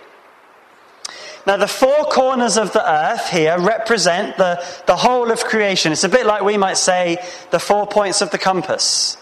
Now, 1.46 1.58
the 1.58 1.68
four 1.68 2.04
corners 2.04 2.56
of 2.56 2.72
the 2.72 2.90
earth 2.90 3.28
here 3.28 3.58
represent 3.58 4.38
the, 4.38 4.64
the 4.86 4.96
whole 4.96 5.30
of 5.30 5.44
creation. 5.44 5.92
It's 5.92 6.04
a 6.04 6.08
bit 6.08 6.26
like 6.26 6.42
we 6.42 6.56
might 6.56 6.78
say 6.78 7.18
the 7.50 7.58
four 7.58 7.86
points 7.86 8.22
of 8.22 8.30
the 8.30 8.38
compass. 8.38 9.18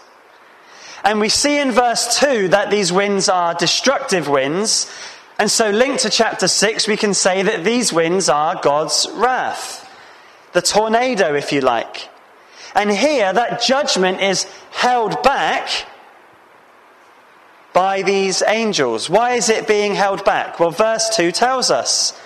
And 1.03 1.19
we 1.19 1.27
see 1.27 1.59
in 1.59 1.71
verse 1.71 2.19
2 2.19 2.47
that 2.49 2.71
these 2.71 2.93
winds 2.93 3.27
are 3.27 3.53
destructive 3.53 4.29
winds. 4.29 4.89
And 5.37 5.51
so, 5.51 5.69
linked 5.69 6.03
to 6.03 6.09
chapter 6.09 6.47
6, 6.47 6.87
we 6.87 6.95
can 6.95 7.13
say 7.13 7.43
that 7.43 7.65
these 7.65 7.91
winds 7.91 8.29
are 8.29 8.59
God's 8.61 9.07
wrath 9.13 9.83
the 10.53 10.61
tornado, 10.61 11.35
if 11.35 11.51
you 11.51 11.61
like. 11.61 12.09
And 12.75 12.89
here, 12.89 13.33
that 13.33 13.61
judgment 13.61 14.21
is 14.21 14.45
held 14.71 15.21
back 15.23 15.67
by 17.73 18.03
these 18.03 18.43
angels. 18.47 19.09
Why 19.09 19.33
is 19.33 19.49
it 19.49 19.67
being 19.67 19.95
held 19.95 20.23
back? 20.23 20.59
Well, 20.59 20.71
verse 20.71 21.09
2 21.15 21.31
tells 21.31 21.71
us. 21.71 22.19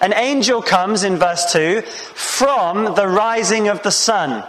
An 0.00 0.14
angel 0.14 0.62
comes 0.62 1.02
in 1.02 1.16
verse 1.16 1.52
2 1.52 1.82
from 1.82 2.94
the 2.94 3.08
rising 3.08 3.68
of 3.68 3.82
the 3.82 3.90
sun. 3.90 4.44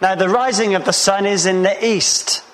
Now, 0.00 0.14
the 0.14 0.28
rising 0.28 0.74
of 0.74 0.84
the 0.84 0.92
sun 0.92 1.26
is 1.26 1.46
in 1.46 1.62
the 1.62 1.84
east. 1.84 2.44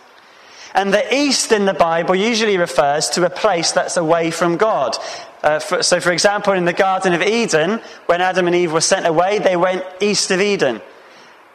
And 0.75 0.93
the 0.93 1.15
east 1.15 1.53
in 1.53 1.67
the 1.67 1.75
Bible 1.75 2.15
usually 2.15 2.57
refers 2.57 3.11
to 3.11 3.25
a 3.25 3.31
place 3.31 3.73
that's 3.73 3.97
away 3.97 4.31
from 4.31 4.57
God. 4.57 4.97
Uh, 5.43 5.59
for, 5.59 5.83
so, 5.83 6.01
for 6.01 6.11
example, 6.11 6.55
in 6.55 6.65
the 6.65 6.73
Garden 6.73 7.13
of 7.13 7.23
Eden, 7.23 7.81
when 8.07 8.21
Adam 8.21 8.47
and 8.47 8.57
Eve 8.57 8.73
were 8.73 8.81
sent 8.81 9.07
away, 9.07 9.39
they 9.39 9.57
went 9.57 9.85
east 10.01 10.31
of 10.31 10.41
Eden. 10.41 10.81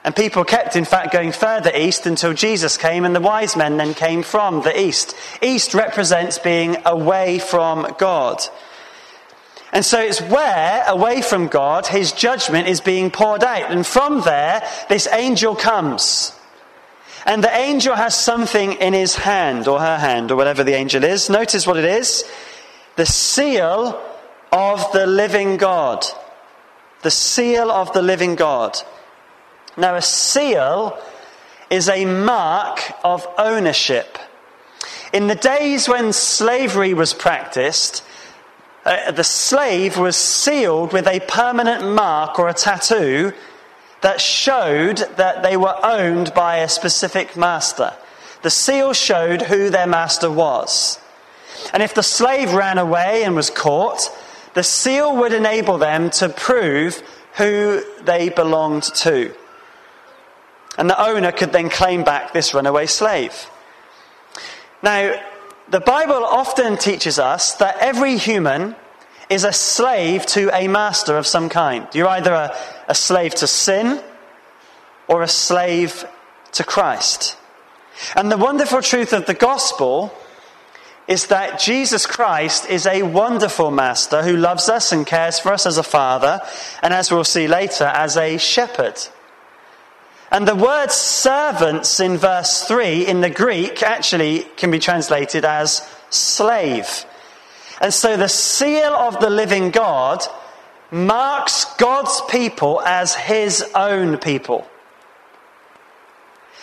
And 0.03 0.15
people 0.15 0.45
kept, 0.45 0.75
in 0.75 0.85
fact, 0.85 1.11
going 1.11 1.33
further 1.33 1.71
east 1.75 2.05
until 2.05 2.33
Jesus 2.33 2.77
came, 2.77 3.03
and 3.03 3.15
the 3.15 3.19
wise 3.19 3.57
men 3.57 3.77
then 3.77 3.93
came 3.93 4.23
from 4.23 4.61
the 4.61 4.79
east. 4.79 5.13
East 5.41 5.73
represents 5.73 6.39
being 6.39 6.77
away 6.85 7.39
from 7.39 7.95
God. 7.97 8.41
And 9.73 9.85
so 9.85 9.99
it's 9.99 10.21
where, 10.21 10.83
away 10.87 11.21
from 11.21 11.47
God, 11.47 11.85
his 11.85 12.11
judgment 12.11 12.67
is 12.67 12.81
being 12.81 13.11
poured 13.11 13.43
out. 13.43 13.71
And 13.71 13.85
from 13.85 14.21
there, 14.21 14.63
this 14.87 15.07
angel 15.11 15.55
comes. 15.55 16.33
And 17.25 17.43
the 17.43 17.55
angel 17.55 17.93
has 17.93 18.15
something 18.15 18.73
in 18.73 18.93
his 18.93 19.15
hand, 19.15 19.67
or 19.67 19.79
her 19.79 19.97
hand, 19.97 20.31
or 20.31 20.37
whatever 20.37 20.63
the 20.63 20.73
angel 20.73 21.03
is. 21.03 21.29
Notice 21.29 21.67
what 21.67 21.77
it 21.77 21.85
is 21.85 22.23
the 22.95 23.05
seal 23.05 24.01
of 24.51 24.91
the 24.93 25.05
living 25.05 25.57
God. 25.57 26.05
The 27.01 27.11
seal 27.11 27.69
of 27.69 27.93
the 27.93 28.01
living 28.01 28.35
God. 28.35 28.77
Now, 29.79 29.95
a 29.95 30.01
seal 30.01 30.99
is 31.69 31.87
a 31.87 32.05
mark 32.05 32.79
of 33.03 33.25
ownership. 33.37 34.17
In 35.13 35.27
the 35.27 35.35
days 35.35 35.87
when 35.87 36.11
slavery 36.11 36.93
was 36.93 37.13
practiced, 37.13 38.03
uh, 38.85 39.11
the 39.11 39.23
slave 39.23 39.97
was 39.97 40.15
sealed 40.17 40.91
with 40.91 41.07
a 41.07 41.19
permanent 41.21 41.87
mark 41.95 42.39
or 42.39 42.49
a 42.49 42.53
tattoo 42.53 43.33
that 44.01 44.19
showed 44.19 44.97
that 45.15 45.43
they 45.43 45.55
were 45.55 45.77
owned 45.83 46.33
by 46.33 46.57
a 46.57 46.69
specific 46.69 47.37
master. 47.37 47.93
The 48.41 48.49
seal 48.49 48.93
showed 48.93 49.43
who 49.43 49.69
their 49.69 49.87
master 49.87 50.31
was. 50.31 50.99
And 51.73 51.83
if 51.83 51.93
the 51.93 52.03
slave 52.03 52.53
ran 52.53 52.77
away 52.77 53.23
and 53.23 53.35
was 53.35 53.49
caught, 53.49 54.09
the 54.53 54.63
seal 54.63 55.15
would 55.17 55.33
enable 55.33 55.77
them 55.77 56.09
to 56.11 56.29
prove 56.29 57.01
who 57.35 57.83
they 58.03 58.29
belonged 58.29 58.83
to. 58.83 59.33
And 60.77 60.89
the 60.89 61.01
owner 61.01 61.31
could 61.31 61.51
then 61.51 61.69
claim 61.69 62.03
back 62.03 62.31
this 62.31 62.53
runaway 62.53 62.85
slave. 62.85 63.49
Now, 64.81 65.19
The 65.69 65.79
Bible 65.79 66.25
often 66.25 66.77
teaches 66.77 67.19
us 67.19 67.53
that 67.57 67.77
every 67.79 68.17
human 68.17 68.75
is 69.29 69.43
a 69.43 69.53
slave 69.53 70.25
to 70.25 70.49
a 70.51 70.67
master 70.67 71.15
of 71.15 71.27
some 71.27 71.47
kind. 71.47 71.87
You're 71.93 72.07
either 72.07 72.33
a, 72.33 72.57
a 72.87 72.95
slave 72.95 73.35
to 73.35 73.45
sin 73.45 74.01
or 75.07 75.21
a 75.21 75.27
slave 75.27 76.05
to 76.53 76.63
Christ. 76.63 77.37
And 78.15 78.31
the 78.31 78.37
wonderful 78.37 78.81
truth 78.81 79.13
of 79.13 79.27
the 79.27 79.35
gospel 79.35 80.11
is 81.07 81.27
that 81.27 81.59
Jesus 81.59 82.07
Christ 82.07 82.67
is 82.67 82.87
a 82.87 83.03
wonderful 83.03 83.69
master 83.69 84.23
who 84.23 84.37
loves 84.37 84.69
us 84.69 84.91
and 84.91 85.05
cares 85.05 85.37
for 85.37 85.53
us 85.53 85.67
as 85.67 85.77
a 85.77 85.83
father, 85.83 86.41
and 86.81 86.95
as 86.95 87.11
we'll 87.11 87.23
see 87.23 87.47
later, 87.47 87.85
as 87.85 88.17
a 88.17 88.37
shepherd. 88.39 88.99
And 90.31 90.47
the 90.47 90.55
word 90.55 90.91
servants 90.91 91.99
in 91.99 92.17
verse 92.17 92.63
3 92.65 93.07
in 93.07 93.21
the 93.21 93.29
Greek 93.29 93.81
actually 93.81 94.41
can 94.57 94.69
be 94.69 94.79
translated 94.79 95.43
as 95.43 95.87
slave. 96.11 97.05
And 97.81 97.93
so 97.93 98.15
the 98.15 98.29
seal 98.29 98.93
of 98.93 99.19
the 99.19 99.29
living 99.29 99.71
God 99.71 100.23
marks 100.91 101.65
God's 101.75 102.21
people 102.29 102.81
as 102.81 103.15
his 103.15 103.63
own 103.73 104.17
people. 104.17 104.67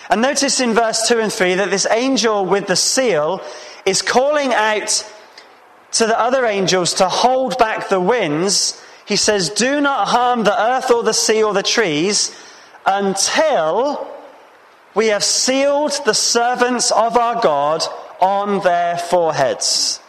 And 0.08 0.22
notice 0.22 0.60
in 0.60 0.72
verse 0.72 1.08
2 1.08 1.18
and 1.18 1.32
3 1.32 1.54
that 1.54 1.70
this 1.70 1.86
angel 1.90 2.46
with 2.46 2.68
the 2.68 2.76
seal 2.76 3.42
is 3.84 4.02
calling 4.02 4.52
out 4.52 5.12
to 5.92 6.06
the 6.06 6.18
other 6.18 6.46
angels 6.46 6.94
to 6.94 7.08
hold 7.08 7.58
back 7.58 7.88
the 7.88 8.00
winds. 8.00 8.80
He 9.06 9.16
says, 9.16 9.50
Do 9.50 9.80
not 9.80 10.08
harm 10.08 10.44
the 10.44 10.60
earth 10.60 10.92
or 10.92 11.02
the 11.02 11.12
sea 11.14 11.42
or 11.42 11.54
the 11.54 11.62
trees 11.64 12.36
until 12.86 14.06
we 14.94 15.08
have 15.08 15.24
sealed 15.24 15.92
the 16.04 16.14
servants 16.14 16.90
of 16.90 17.16
our 17.16 17.40
God 17.42 17.82
on 18.20 18.60
their 18.60 18.96
foreheads. 18.96 20.00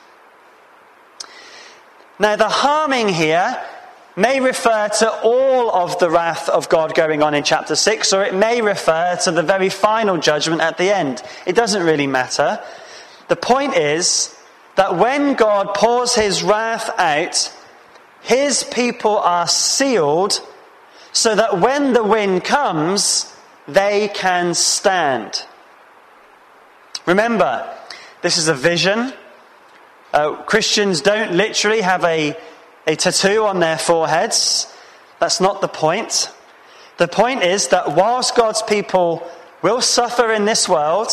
Now, 2.19 2.35
the 2.35 2.47
harming 2.47 3.09
here 3.09 3.61
may 4.15 4.39
refer 4.39 4.89
to 4.89 5.11
all 5.21 5.69
of 5.69 5.99
the 5.99 6.09
wrath 6.09 6.49
of 6.49 6.69
God 6.69 6.95
going 6.95 7.21
on 7.21 7.35
in 7.35 7.43
chapter 7.43 7.75
6, 7.75 8.13
or 8.13 8.23
it 8.23 8.33
may 8.33 8.61
refer 8.61 9.15
to 9.23 9.31
the 9.31 9.43
very 9.43 9.69
final 9.69 10.17
judgment 10.17 10.61
at 10.61 10.77
the 10.77 10.95
end. 10.95 11.21
It 11.45 11.55
doesn't 11.55 11.83
really 11.83 12.07
matter. 12.07 12.59
The 13.27 13.35
point 13.35 13.75
is 13.75 14.35
that 14.75 14.95
when 14.97 15.35
God 15.35 15.75
pours 15.75 16.15
his 16.15 16.41
wrath 16.41 16.89
out, 16.97 17.53
his 18.21 18.63
people 18.63 19.17
are 19.17 19.47
sealed 19.47 20.41
so 21.17 21.33
that 21.33 21.59
when 21.59 21.93
the 21.93 22.03
wind 22.03 22.43
comes, 22.43 23.35
they 23.67 24.07
can 24.07 24.53
stand. 24.53 25.43
Remember, 27.07 27.67
this 28.21 28.37
is 28.37 28.47
a 28.49 28.53
vision. 28.53 29.11
Uh, 30.13 30.35
Christians 30.43 31.01
don't 31.01 31.31
literally 31.31 31.81
have 31.81 32.03
a, 32.03 32.37
a 32.85 32.95
tattoo 32.95 33.45
on 33.45 33.59
their 33.59 33.79
foreheads. 33.79 34.71
That's 35.19 35.41
not 35.41 35.59
the 35.59 35.67
point. 35.67 36.31
The 36.97 37.07
point 37.07 37.41
is 37.41 37.69
that 37.69 37.95
whilst 37.95 38.35
God's 38.35 38.61
people 38.61 39.27
will 39.63 39.81
suffer 39.81 40.31
in 40.31 40.45
this 40.45 40.69
world, 40.69 41.09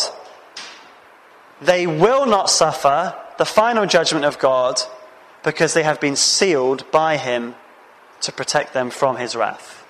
they 1.59 1.87
will 1.87 2.27
not 2.27 2.51
suffer 2.51 3.15
the 3.39 3.45
final 3.45 3.87
judgment 3.87 4.23
of 4.23 4.37
God 4.37 4.79
because 5.43 5.73
they 5.73 5.81
have 5.81 5.99
been 5.99 6.15
sealed 6.15 6.89
by 6.91 7.17
Him 7.17 7.55
to 8.21 8.31
protect 8.31 8.73
them 8.73 8.91
from 8.91 9.17
His 9.17 9.35
wrath. 9.35 9.81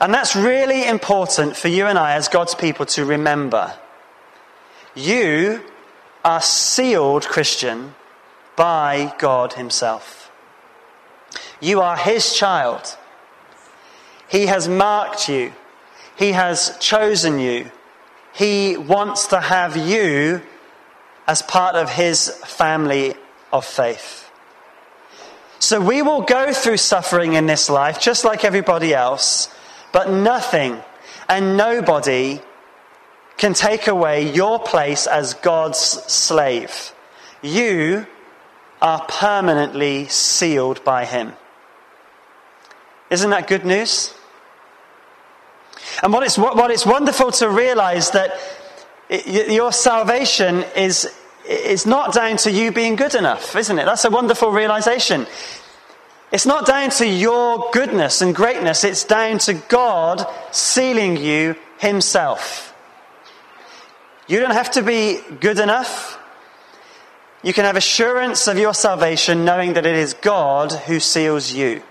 And 0.00 0.12
that's 0.12 0.34
really 0.34 0.86
important 0.86 1.56
for 1.56 1.68
you 1.68 1.86
and 1.86 1.98
I, 1.98 2.14
as 2.14 2.28
God's 2.28 2.54
people, 2.54 2.86
to 2.86 3.04
remember. 3.04 3.74
You 4.94 5.62
are 6.24 6.40
sealed, 6.40 7.26
Christian, 7.26 7.94
by 8.56 9.14
God 9.18 9.54
Himself. 9.54 10.30
You 11.60 11.80
are 11.80 11.96
His 11.96 12.34
child. 12.34 12.96
He 14.28 14.46
has 14.46 14.68
marked 14.68 15.28
you, 15.28 15.52
He 16.16 16.32
has 16.32 16.76
chosen 16.78 17.38
you. 17.38 17.70
He 18.34 18.78
wants 18.78 19.26
to 19.26 19.40
have 19.40 19.76
you 19.76 20.40
as 21.26 21.42
part 21.42 21.74
of 21.74 21.90
His 21.90 22.30
family 22.44 23.14
of 23.52 23.64
faith. 23.64 24.30
So 25.58 25.80
we 25.80 26.02
will 26.02 26.22
go 26.22 26.52
through 26.52 26.78
suffering 26.78 27.34
in 27.34 27.46
this 27.46 27.70
life 27.70 28.00
just 28.00 28.24
like 28.24 28.44
everybody 28.44 28.94
else. 28.94 29.48
But 29.92 30.10
nothing 30.10 30.82
and 31.28 31.56
nobody 31.56 32.40
can 33.36 33.54
take 33.54 33.86
away 33.86 34.32
your 34.32 34.58
place 34.58 35.06
as 35.06 35.34
God's 35.34 35.78
slave. 35.78 36.94
You 37.42 38.06
are 38.80 39.04
permanently 39.08 40.08
sealed 40.08 40.82
by 40.84 41.04
Him. 41.04 41.32
Isn't 43.10 43.30
that 43.30 43.46
good 43.46 43.64
news? 43.64 44.14
And 46.02 46.12
what 46.12 46.22
it's, 46.22 46.38
what 46.38 46.70
it's 46.70 46.86
wonderful 46.86 47.30
to 47.32 47.48
realize 47.48 48.10
that 48.12 48.32
it, 49.08 49.50
your 49.50 49.72
salvation 49.72 50.64
is, 50.74 51.12
is 51.48 51.84
not 51.86 52.14
down 52.14 52.38
to 52.38 52.50
you 52.50 52.72
being 52.72 52.96
good 52.96 53.14
enough, 53.14 53.54
isn't 53.56 53.78
it? 53.78 53.84
That's 53.84 54.04
a 54.04 54.10
wonderful 54.10 54.50
realization. 54.50 55.26
It's 56.32 56.46
not 56.46 56.66
down 56.66 56.88
to 56.90 57.06
your 57.06 57.70
goodness 57.72 58.22
and 58.22 58.34
greatness, 58.34 58.84
it's 58.84 59.04
down 59.04 59.38
to 59.40 59.54
God 59.54 60.26
sealing 60.50 61.18
you 61.18 61.56
Himself. 61.78 62.74
You 64.26 64.40
don't 64.40 64.52
have 64.52 64.70
to 64.72 64.82
be 64.82 65.20
good 65.40 65.58
enough. 65.58 66.18
You 67.42 67.52
can 67.52 67.64
have 67.64 67.76
assurance 67.76 68.46
of 68.46 68.56
your 68.56 68.72
salvation 68.72 69.44
knowing 69.44 69.74
that 69.74 69.84
it 69.84 69.96
is 69.96 70.14
God 70.14 70.72
who 70.72 71.00
seals 71.00 71.52
you. 71.52 71.82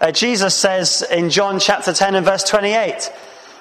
Uh, 0.00 0.10
Jesus 0.10 0.54
says 0.54 1.02
in 1.02 1.30
John 1.30 1.60
chapter 1.60 1.92
10 1.92 2.16
and 2.16 2.26
verse 2.26 2.42
28 2.42 3.12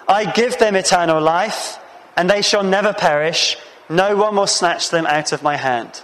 I 0.07 0.31
give 0.31 0.57
them 0.57 0.75
eternal 0.75 1.21
life, 1.21 1.77
and 2.15 2.29
they 2.29 2.41
shall 2.41 2.63
never 2.63 2.93
perish. 2.93 3.57
No 3.87 4.15
one 4.15 4.35
will 4.35 4.47
snatch 4.47 4.89
them 4.89 5.05
out 5.05 5.31
of 5.31 5.43
my 5.43 5.57
hand. 5.57 6.03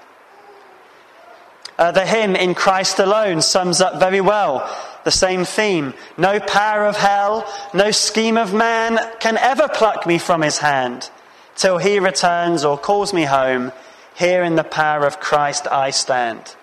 Uh, 1.81 1.91
the 1.91 2.05
hymn 2.05 2.35
In 2.35 2.53
Christ 2.53 2.99
Alone 2.99 3.41
sums 3.41 3.81
up 3.81 3.99
very 3.99 4.21
well 4.21 4.69
the 5.03 5.09
same 5.09 5.45
theme. 5.45 5.95
No 6.15 6.39
power 6.39 6.85
of 6.85 6.95
hell, 6.95 7.51
no 7.73 7.89
scheme 7.89 8.37
of 8.37 8.53
man 8.53 8.99
can 9.19 9.35
ever 9.35 9.67
pluck 9.67 10.05
me 10.05 10.19
from 10.19 10.43
his 10.43 10.59
hand. 10.59 11.09
Till 11.55 11.79
he 11.79 11.97
returns 11.97 12.63
or 12.63 12.77
calls 12.77 13.15
me 13.15 13.23
home, 13.23 13.71
here 14.13 14.43
in 14.43 14.57
the 14.57 14.63
power 14.63 15.07
of 15.07 15.19
Christ 15.19 15.65
I 15.71 15.89
stand. 15.89 16.55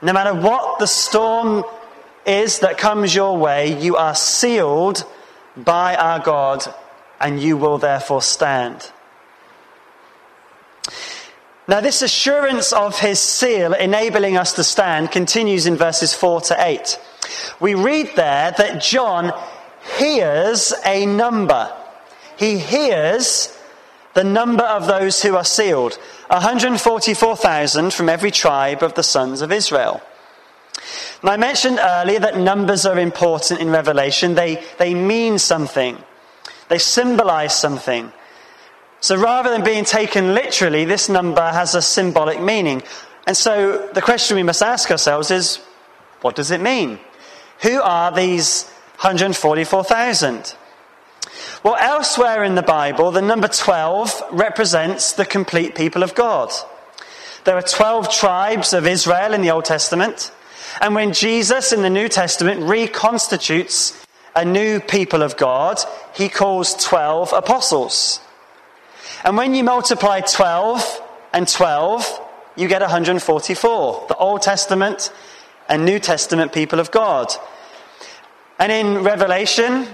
No 0.00 0.14
matter 0.14 0.32
what 0.32 0.78
the 0.78 0.86
storm 0.86 1.62
is 2.24 2.60
that 2.60 2.78
comes 2.78 3.14
your 3.14 3.36
way, 3.36 3.78
you 3.78 3.96
are 3.96 4.14
sealed 4.14 5.04
by 5.58 5.94
our 5.94 6.20
God 6.20 6.64
and 7.20 7.38
you 7.38 7.58
will 7.58 7.76
therefore 7.76 8.22
stand. 8.22 8.92
Now, 11.68 11.82
this 11.82 12.00
assurance 12.00 12.72
of 12.72 12.98
his 12.98 13.20
seal 13.20 13.74
enabling 13.74 14.38
us 14.38 14.54
to 14.54 14.64
stand 14.64 15.10
continues 15.10 15.66
in 15.66 15.76
verses 15.76 16.14
4 16.14 16.40
to 16.40 16.56
8. 16.58 16.98
We 17.60 17.74
read 17.74 18.12
there 18.16 18.52
that 18.56 18.80
John 18.80 19.34
hears 19.98 20.72
a 20.86 21.04
number. 21.04 21.70
He 22.38 22.58
hears 22.58 23.54
the 24.14 24.24
number 24.24 24.64
of 24.64 24.86
those 24.86 25.22
who 25.22 25.36
are 25.36 25.44
sealed 25.44 25.98
144,000 26.28 27.92
from 27.92 28.08
every 28.08 28.30
tribe 28.30 28.82
of 28.82 28.94
the 28.94 29.02
sons 29.02 29.42
of 29.42 29.52
Israel. 29.52 30.00
Now, 31.22 31.32
I 31.32 31.36
mentioned 31.36 31.80
earlier 31.82 32.20
that 32.20 32.38
numbers 32.38 32.86
are 32.86 32.98
important 32.98 33.60
in 33.60 33.68
Revelation, 33.68 34.34
they, 34.34 34.64
they 34.78 34.94
mean 34.94 35.38
something, 35.38 35.98
they 36.68 36.78
symbolize 36.78 37.54
something. 37.54 38.10
So 39.00 39.16
rather 39.16 39.50
than 39.50 39.62
being 39.62 39.84
taken 39.84 40.34
literally, 40.34 40.84
this 40.84 41.08
number 41.08 41.46
has 41.46 41.74
a 41.74 41.82
symbolic 41.82 42.40
meaning. 42.40 42.82
And 43.26 43.36
so 43.36 43.88
the 43.92 44.02
question 44.02 44.36
we 44.36 44.42
must 44.42 44.62
ask 44.62 44.90
ourselves 44.90 45.30
is 45.30 45.60
what 46.20 46.34
does 46.34 46.50
it 46.50 46.60
mean? 46.60 46.98
Who 47.62 47.80
are 47.80 48.10
these 48.12 48.64
144,000? 49.00 50.54
Well, 51.62 51.76
elsewhere 51.76 52.42
in 52.42 52.54
the 52.54 52.62
Bible, 52.62 53.10
the 53.10 53.22
number 53.22 53.48
12 53.48 54.22
represents 54.30 55.12
the 55.12 55.24
complete 55.24 55.74
people 55.74 56.02
of 56.02 56.14
God. 56.14 56.50
There 57.44 57.56
are 57.56 57.62
12 57.62 58.10
tribes 58.10 58.72
of 58.72 58.86
Israel 58.86 59.34
in 59.34 59.42
the 59.42 59.50
Old 59.50 59.64
Testament. 59.64 60.32
And 60.80 60.94
when 60.94 61.12
Jesus 61.12 61.72
in 61.72 61.82
the 61.82 61.90
New 61.90 62.08
Testament 62.08 62.62
reconstitutes 62.62 64.04
a 64.34 64.44
new 64.44 64.80
people 64.80 65.22
of 65.22 65.36
God, 65.36 65.78
he 66.14 66.28
calls 66.28 66.74
12 66.74 67.32
apostles. 67.32 68.20
And 69.24 69.36
when 69.36 69.54
you 69.54 69.64
multiply 69.64 70.20
12 70.20 71.02
and 71.32 71.48
12, 71.48 72.20
you 72.56 72.68
get 72.68 72.80
144. 72.80 74.06
The 74.08 74.16
Old 74.16 74.42
Testament 74.42 75.12
and 75.68 75.84
New 75.84 75.98
Testament 75.98 76.52
people 76.52 76.80
of 76.80 76.90
God. 76.90 77.32
And 78.58 78.72
in 78.72 79.04
Revelation, 79.04 79.86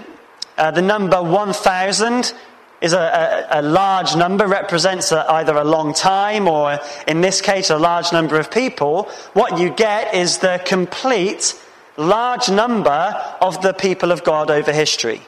uh, 0.57 0.71
the 0.71 0.81
number 0.81 1.21
1,000 1.21 2.33
is 2.81 2.93
a, 2.93 3.47
a, 3.51 3.59
a 3.59 3.61
large 3.61 4.15
number, 4.15 4.47
represents 4.47 5.11
a, 5.11 5.29
either 5.33 5.55
a 5.55 5.63
long 5.63 5.93
time 5.93 6.47
or, 6.47 6.79
in 7.07 7.21
this 7.21 7.41
case, 7.41 7.69
a 7.69 7.77
large 7.77 8.11
number 8.11 8.39
of 8.39 8.51
people. 8.51 9.03
What 9.33 9.59
you 9.59 9.69
get 9.69 10.13
is 10.13 10.39
the 10.39 10.61
complete 10.65 11.59
large 11.97 12.49
number 12.49 13.21
of 13.41 13.61
the 13.61 13.73
people 13.73 14.11
of 14.11 14.23
God 14.23 14.51
over 14.51 14.71
history. 14.71 15.21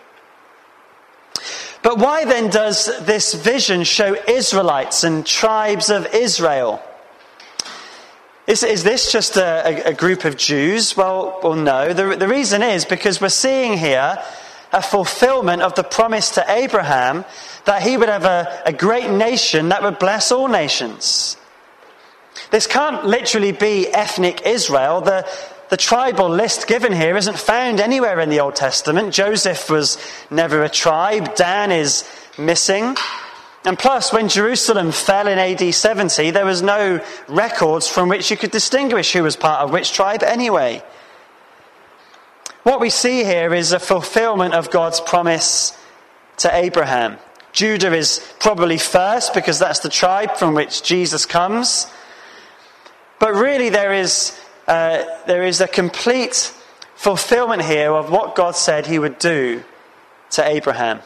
But 1.84 2.00
why 2.00 2.26
then 2.26 2.50
does 2.50 2.86
this 3.06 3.34
vision 3.34 3.84
show 3.84 4.16
Israelites 4.28 5.04
and 5.04 5.26
tribes 5.26 5.90
of 5.90 6.14
Israel? 6.14 6.82
Is, 8.48 8.64
is 8.64 8.84
this 8.84 9.12
just 9.12 9.36
a, 9.36 9.90
a, 9.90 9.94
group 9.94 10.24
of 10.24 10.38
Jews? 10.38 10.96
Well, 10.96 11.40
well 11.44 11.56
no. 11.56 11.94
The, 11.94 12.16
the 12.16 12.30
reason 12.30 12.64
is 12.64 12.86
because 12.86 13.20
we're 13.20 13.30
seeing 13.30 13.78
here 13.78 14.24
a 14.72 14.82
fulfillment 14.82 15.62
of 15.62 15.76
the 15.76 15.84
promise 15.84 16.32
to 16.32 16.46
Abraham 16.48 17.26
that 17.66 17.82
he 17.82 17.98
would 17.98 18.10
have 18.10 18.24
a, 18.24 18.62
a 18.66 18.72
great 18.72 19.10
nation 19.10 19.70
that 19.70 19.84
would 19.84 20.00
bless 20.00 20.32
all 20.32 20.48
nations. 20.48 21.38
This 22.52 22.68
can't 22.68 23.06
literally 23.06 23.52
be 23.52 23.88
ethnic 23.88 24.46
Israel. 24.46 25.02
The, 25.02 25.28
the 25.70 25.78
tribal 25.78 26.30
list 26.30 26.68
given 26.68 26.94
here 26.94 27.18
isn't 27.18 27.38
found 27.38 27.80
anywhere 27.80 28.20
in 28.20 28.30
the 28.30 28.40
Old 28.40 28.56
Testament. 28.56 29.14
Joseph 29.14 29.70
was 29.70 29.98
never 30.30 30.64
a 30.64 30.70
tribe, 30.70 31.36
Dan 31.36 31.72
is 31.72 32.04
missing. 32.38 32.96
And 33.66 33.78
plus, 33.78 34.14
when 34.14 34.30
Jerusalem 34.30 34.94
fell 34.94 35.28
in 35.28 35.38
AD 35.38 35.74
70, 35.74 36.32
there 36.32 36.46
was 36.46 36.62
no 36.62 37.04
records 37.28 37.88
from 37.88 38.08
which 38.08 38.32
you 38.32 38.38
could 38.38 38.52
distinguish 38.52 39.12
who 39.12 39.24
was 39.24 39.36
part 39.36 39.62
of 39.62 39.72
which 39.72 39.92
tribe 39.92 40.24
anyway. 40.24 40.82
What 42.64 42.80
we 42.80 42.90
see 42.90 43.24
here 43.24 43.54
is 43.54 43.72
a 43.72 43.80
fulfillment 43.80 44.54
of 44.54 44.72
God's 44.72 45.02
promise 45.02 45.78
to 46.38 46.56
Abraham. 46.56 47.18
Judah 47.52 47.94
is 47.94 48.26
probably 48.40 48.78
first 48.78 49.34
because 49.34 49.60
that's 49.60 49.80
the 49.80 49.90
tribe 49.90 50.38
from 50.38 50.54
which 50.54 50.84
Jesus 50.84 51.26
comes. 51.26 51.88
But 53.20 53.34
really, 53.34 53.70
there 53.70 53.94
is 53.94 54.37
uh, 54.68 55.04
there 55.26 55.44
is 55.44 55.62
a 55.62 55.68
complete 55.68 56.54
fulfillment 56.96 57.62
here 57.62 57.92
of 57.92 58.12
what 58.12 58.36
God 58.36 58.56
said 58.56 58.86
he 58.86 59.00
would 59.00 59.20
do 59.20 59.64
to 60.32 60.46
Abraham. 60.46 61.00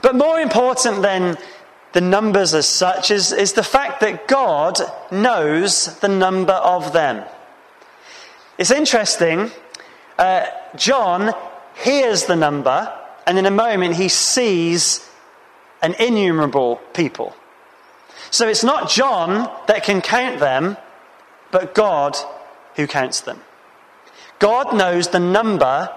But 0.00 0.14
more 0.14 0.40
important 0.40 1.02
than 1.02 1.36
the 1.92 2.00
numbers 2.00 2.54
as 2.54 2.66
such 2.66 3.10
is, 3.10 3.32
is 3.32 3.52
the 3.52 3.62
fact 3.62 4.00
that 4.00 4.26
God 4.26 4.80
knows 5.10 5.98
the 6.00 6.08
number 6.08 6.54
of 6.54 6.92
them. 6.92 7.24
It's 8.58 8.70
interesting. 8.70 9.50
Uh, 10.18 10.46
John 10.76 11.34
hears 11.74 12.24
the 12.24 12.36
number, 12.36 12.92
and 13.26 13.38
in 13.38 13.46
a 13.46 13.50
moment 13.50 13.96
he 13.96 14.08
sees 14.08 15.06
an 15.82 15.94
innumerable 15.98 16.76
people. 16.94 17.34
So 18.30 18.48
it's 18.48 18.64
not 18.64 18.88
John 18.88 19.50
that 19.66 19.84
can 19.84 20.00
count 20.00 20.40
them, 20.40 20.76
but 21.50 21.74
God 21.74 22.16
who 22.76 22.86
counts 22.86 23.20
them. 23.22 23.40
God 24.38 24.74
knows 24.74 25.08
the 25.08 25.20
number 25.20 25.90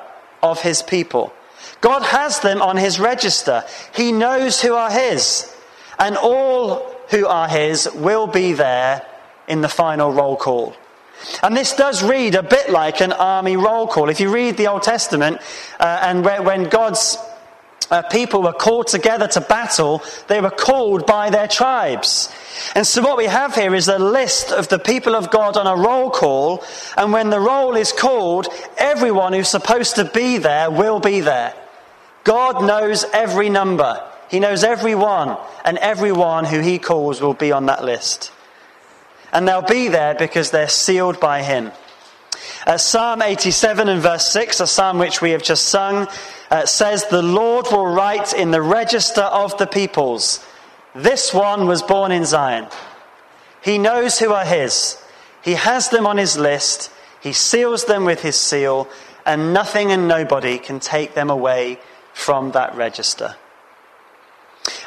of 0.43 0.61
his 0.61 0.83
people. 0.83 1.33
God 1.81 2.03
has 2.03 2.39
them 2.39 2.61
on 2.61 2.77
his 2.77 2.99
register. 2.99 3.63
He 3.95 4.11
knows 4.11 4.61
who 4.61 4.75
are 4.75 4.91
his. 4.91 5.51
And 5.97 6.17
all 6.17 6.91
who 7.09 7.25
are 7.25 7.47
his 7.47 7.89
will 7.93 8.27
be 8.27 8.53
there 8.53 9.05
in 9.47 9.61
the 9.61 9.69
final 9.69 10.11
roll 10.11 10.35
call. 10.35 10.75
And 11.41 11.55
this 11.55 11.73
does 11.73 12.03
read 12.03 12.35
a 12.35 12.43
bit 12.43 12.69
like 12.69 13.01
an 13.01 13.13
army 13.13 13.55
roll 13.57 13.87
call. 13.87 14.09
If 14.09 14.19
you 14.19 14.31
read 14.31 14.57
the 14.57 14.67
Old 14.67 14.83
Testament, 14.83 15.39
uh, 15.79 15.99
and 16.01 16.23
when 16.23 16.65
God's 16.65 17.17
uh, 17.91 18.01
people 18.03 18.41
were 18.41 18.53
called 18.53 18.87
together 18.87 19.27
to 19.27 19.41
battle, 19.41 20.01
they 20.27 20.41
were 20.41 20.49
called 20.49 21.05
by 21.05 21.29
their 21.29 21.47
tribes. 21.47 22.29
And 22.73 22.85
so 22.85 23.01
what 23.01 23.17
we 23.17 23.25
have 23.25 23.53
here 23.53 23.75
is 23.75 23.87
a 23.87 23.99
list 23.99 24.51
of 24.51 24.69
the 24.69 24.79
people 24.79 25.15
of 25.15 25.29
God 25.29 25.57
on 25.57 25.67
a 25.67 25.75
roll 25.75 26.09
call, 26.09 26.63
and 26.97 27.13
when 27.13 27.29
the 27.29 27.39
roll 27.39 27.75
is 27.75 27.91
called, 27.91 28.47
everyone 28.77 29.33
who's 29.33 29.49
supposed 29.49 29.95
to 29.95 30.05
be 30.05 30.37
there 30.37 30.71
will 30.71 30.99
be 30.99 31.19
there. 31.21 31.53
God 32.23 32.63
knows 32.63 33.05
every 33.13 33.49
number. 33.49 34.03
He 34.29 34.39
knows 34.39 34.63
everyone, 34.63 35.37
and 35.63 35.77
everyone 35.77 36.45
who 36.45 36.59
he 36.59 36.79
calls 36.79 37.21
will 37.21 37.35
be 37.35 37.51
on 37.51 37.67
that 37.67 37.83
list. 37.83 38.31
And 39.31 39.47
they'll 39.47 39.61
be 39.61 39.89
there 39.89 40.15
because 40.15 40.49
they're 40.49 40.69
sealed 40.69 41.19
by 41.19 41.43
him. 41.43 41.71
Uh, 42.65 42.77
psalm 42.77 43.21
87 43.21 43.89
and 43.89 44.01
verse 44.01 44.27
6, 44.31 44.59
a 44.61 44.67
psalm 44.67 44.97
which 44.97 45.21
we 45.21 45.31
have 45.31 45.43
just 45.43 45.67
sung, 45.67 46.07
uh, 46.55 46.65
says, 46.65 47.05
The 47.05 47.21
Lord 47.21 47.67
will 47.71 47.87
write 47.87 48.33
in 48.33 48.51
the 48.51 48.61
register 48.61 49.21
of 49.21 49.57
the 49.57 49.67
peoples, 49.67 50.43
This 50.93 51.33
one 51.33 51.67
was 51.67 51.83
born 51.83 52.11
in 52.11 52.25
Zion. 52.25 52.67
He 53.61 53.77
knows 53.77 54.19
who 54.19 54.31
are 54.31 54.45
his, 54.45 54.97
he 55.43 55.53
has 55.53 55.89
them 55.89 56.07
on 56.07 56.17
his 56.17 56.37
list, 56.37 56.91
he 57.21 57.33
seals 57.33 57.85
them 57.85 58.05
with 58.05 58.21
his 58.21 58.35
seal, 58.35 58.87
and 59.25 59.53
nothing 59.53 59.91
and 59.91 60.07
nobody 60.07 60.57
can 60.57 60.79
take 60.79 61.13
them 61.13 61.29
away 61.29 61.79
from 62.13 62.51
that 62.51 62.75
register. 62.75 63.35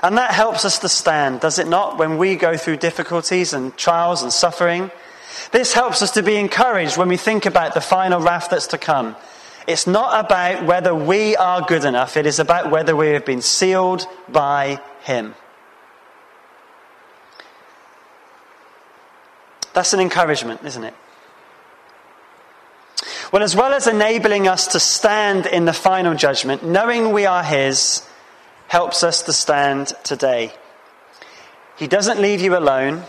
And 0.03 0.17
that 0.17 0.31
helps 0.31 0.65
us 0.65 0.79
to 0.81 0.89
stand, 0.89 1.41
does 1.41 1.59
it 1.59 1.69
not, 1.69 1.99
when 1.99 2.19
we 2.19 2.37
go 2.37 2.57
through 2.57 2.79
difficulties 2.79 3.53
and 3.53 3.77
trials 3.77 4.23
and 4.23 4.33
suffering? 4.33 4.91
This 5.53 5.73
helps 5.73 6.03
us 6.03 6.13
to 6.13 6.23
be 6.23 6.37
encouraged 6.37 6.97
when 6.97 7.09
we 7.09 7.17
think 7.17 7.47
about 7.47 7.75
the 7.75 7.81
final 7.81 8.21
wrath 8.21 8.49
that's 8.51 8.69
to 8.69 8.79
come 8.79 9.17
it's 9.69 9.87
not 9.87 10.25
about 10.25 10.65
whether 10.65 10.95
we 10.95 11.37
are 11.37 11.61
good 11.61 11.85
enough, 11.85 12.17
it 12.17 12.25
is 12.25 12.39
about 12.39 12.71
whether 12.71 12.97
we 12.97 13.09
have 13.09 13.27
been 13.27 13.43
sealed 13.43 14.07
by 14.27 14.81
Him. 15.03 15.35
That's 19.75 19.93
an 19.93 20.01
encouragement, 20.01 20.65
isn't 20.65 20.85
it? 20.85 20.95
Well, 23.31 23.43
as 23.43 23.55
well 23.55 23.75
as 23.75 23.87
enabling 23.87 24.49
us 24.49 24.69
to 24.69 24.81
stand 24.81 25.45
in 25.45 25.67
the 25.67 25.75
final 25.75 26.15
judgment, 26.15 26.65
knowing 26.65 27.13
we 27.13 27.27
are 27.27 27.45
His 27.45 28.03
helps 28.69 29.05
us 29.05 29.23
to 29.25 29.35
stand 29.35 29.93
today. 30.03 30.51
He 31.77 31.87
doesn't 31.87 32.21
leave 32.21 32.41
you 32.41 32.57
alone. 32.57 33.05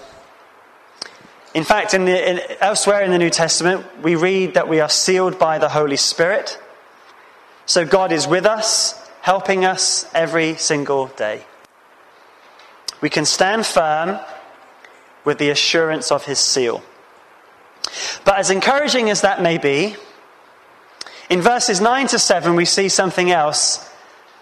In 1.54 1.64
fact, 1.64 1.94
in 1.94 2.06
the, 2.06 2.30
in, 2.30 2.58
elsewhere 2.62 3.02
in 3.02 3.12
the 3.12 3.18
New 3.18 3.30
Testament, 3.30 3.86
we 4.04 4.16
read 4.16 4.54
that 4.54 4.68
we 4.68 4.80
are 4.80 4.90
sealed 4.90 5.40
by 5.40 5.58
the 5.58 5.70
Holy 5.70 5.98
Spirit. 5.98 6.60
So 7.66 7.86
God 7.86 8.12
is 8.12 8.28
with 8.28 8.46
us, 8.46 8.94
helping 9.22 9.66
us 9.66 10.06
every 10.14 10.56
single 10.56 11.08
day. 11.08 11.44
We 13.02 13.10
can 13.10 13.26
stand 13.26 13.66
firm 13.66 14.20
with 15.26 15.38
the 15.38 15.50
assurance 15.50 16.12
of 16.12 16.26
his 16.26 16.40
seal. 16.40 16.84
But 18.26 18.38
as 18.38 18.50
encouraging 18.52 19.10
as 19.10 19.22
that 19.22 19.42
may 19.42 19.58
be, 19.58 19.96
in 21.30 21.42
verses 21.42 21.82
9 21.82 22.08
to 22.08 22.20
7, 22.20 22.56
we 22.56 22.66
see 22.66 22.90
something 22.90 23.32
else 23.32 23.90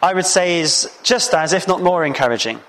I 0.02 0.13
would 0.13 0.26
say 0.26 0.60
is 0.60 0.96
just 1.02 1.34
as, 1.34 1.54
if 1.54 1.67
not 1.67 1.82
more, 1.82 2.06
encouraging. 2.06 2.60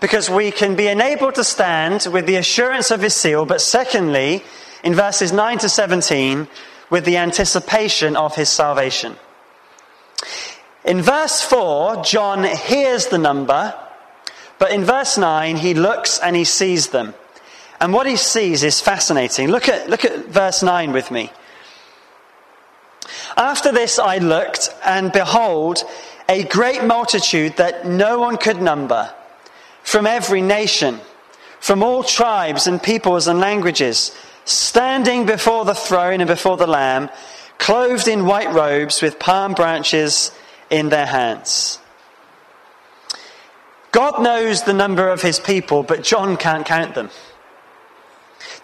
Because 0.00 0.30
we 0.30 0.50
can 0.50 0.76
be 0.76 0.86
enabled 0.88 1.34
to 1.36 1.44
stand 1.44 2.06
with 2.12 2.26
the 2.26 2.36
assurance 2.36 2.90
of 2.90 3.02
his 3.02 3.14
seal, 3.14 3.44
but 3.44 3.60
secondly, 3.60 4.44
in 4.84 4.94
verses 4.94 5.32
9 5.32 5.58
to 5.58 5.68
17, 5.68 6.48
with 6.90 7.04
the 7.04 7.16
anticipation 7.16 8.16
of 8.16 8.34
his 8.36 8.48
salvation. 8.48 9.16
In 10.84 11.02
verse 11.02 11.42
4, 11.42 12.02
John 12.02 12.44
hears 12.44 13.06
the 13.06 13.18
number, 13.18 13.74
but 14.58 14.70
in 14.70 14.84
verse 14.84 15.18
9, 15.18 15.56
he 15.56 15.74
looks 15.74 16.18
and 16.18 16.34
he 16.34 16.44
sees 16.44 16.88
them. 16.88 17.14
And 17.80 17.92
what 17.92 18.06
he 18.06 18.16
sees 18.16 18.64
is 18.64 18.80
fascinating. 18.80 19.48
Look 19.48 19.68
at, 19.68 19.88
look 19.88 20.04
at 20.04 20.26
verse 20.26 20.62
9 20.62 20.92
with 20.92 21.10
me. 21.10 21.30
After 23.36 23.70
this, 23.70 23.98
I 23.98 24.18
looked, 24.18 24.74
and 24.84 25.12
behold, 25.12 25.84
a 26.28 26.44
great 26.44 26.82
multitude 26.82 27.56
that 27.56 27.86
no 27.86 28.18
one 28.18 28.36
could 28.36 28.60
number 28.60 29.14
from 29.88 30.06
every 30.06 30.42
nation, 30.42 31.00
from 31.60 31.82
all 31.82 32.04
tribes 32.04 32.66
and 32.66 32.82
peoples 32.82 33.26
and 33.26 33.40
languages, 33.40 34.14
standing 34.44 35.24
before 35.24 35.64
the 35.64 35.74
throne 35.74 36.20
and 36.20 36.28
before 36.28 36.58
the 36.58 36.66
Lamb, 36.66 37.08
clothed 37.56 38.06
in 38.06 38.26
white 38.26 38.52
robes 38.52 39.00
with 39.00 39.18
palm 39.18 39.54
branches 39.54 40.30
in 40.68 40.90
their 40.90 41.06
hands. 41.06 41.78
God 43.90 44.22
knows 44.22 44.64
the 44.64 44.74
number 44.74 45.08
of 45.08 45.22
his 45.22 45.40
people, 45.40 45.82
but 45.82 46.02
John 46.02 46.36
can't 46.36 46.66
count 46.66 46.94
them. 46.94 47.08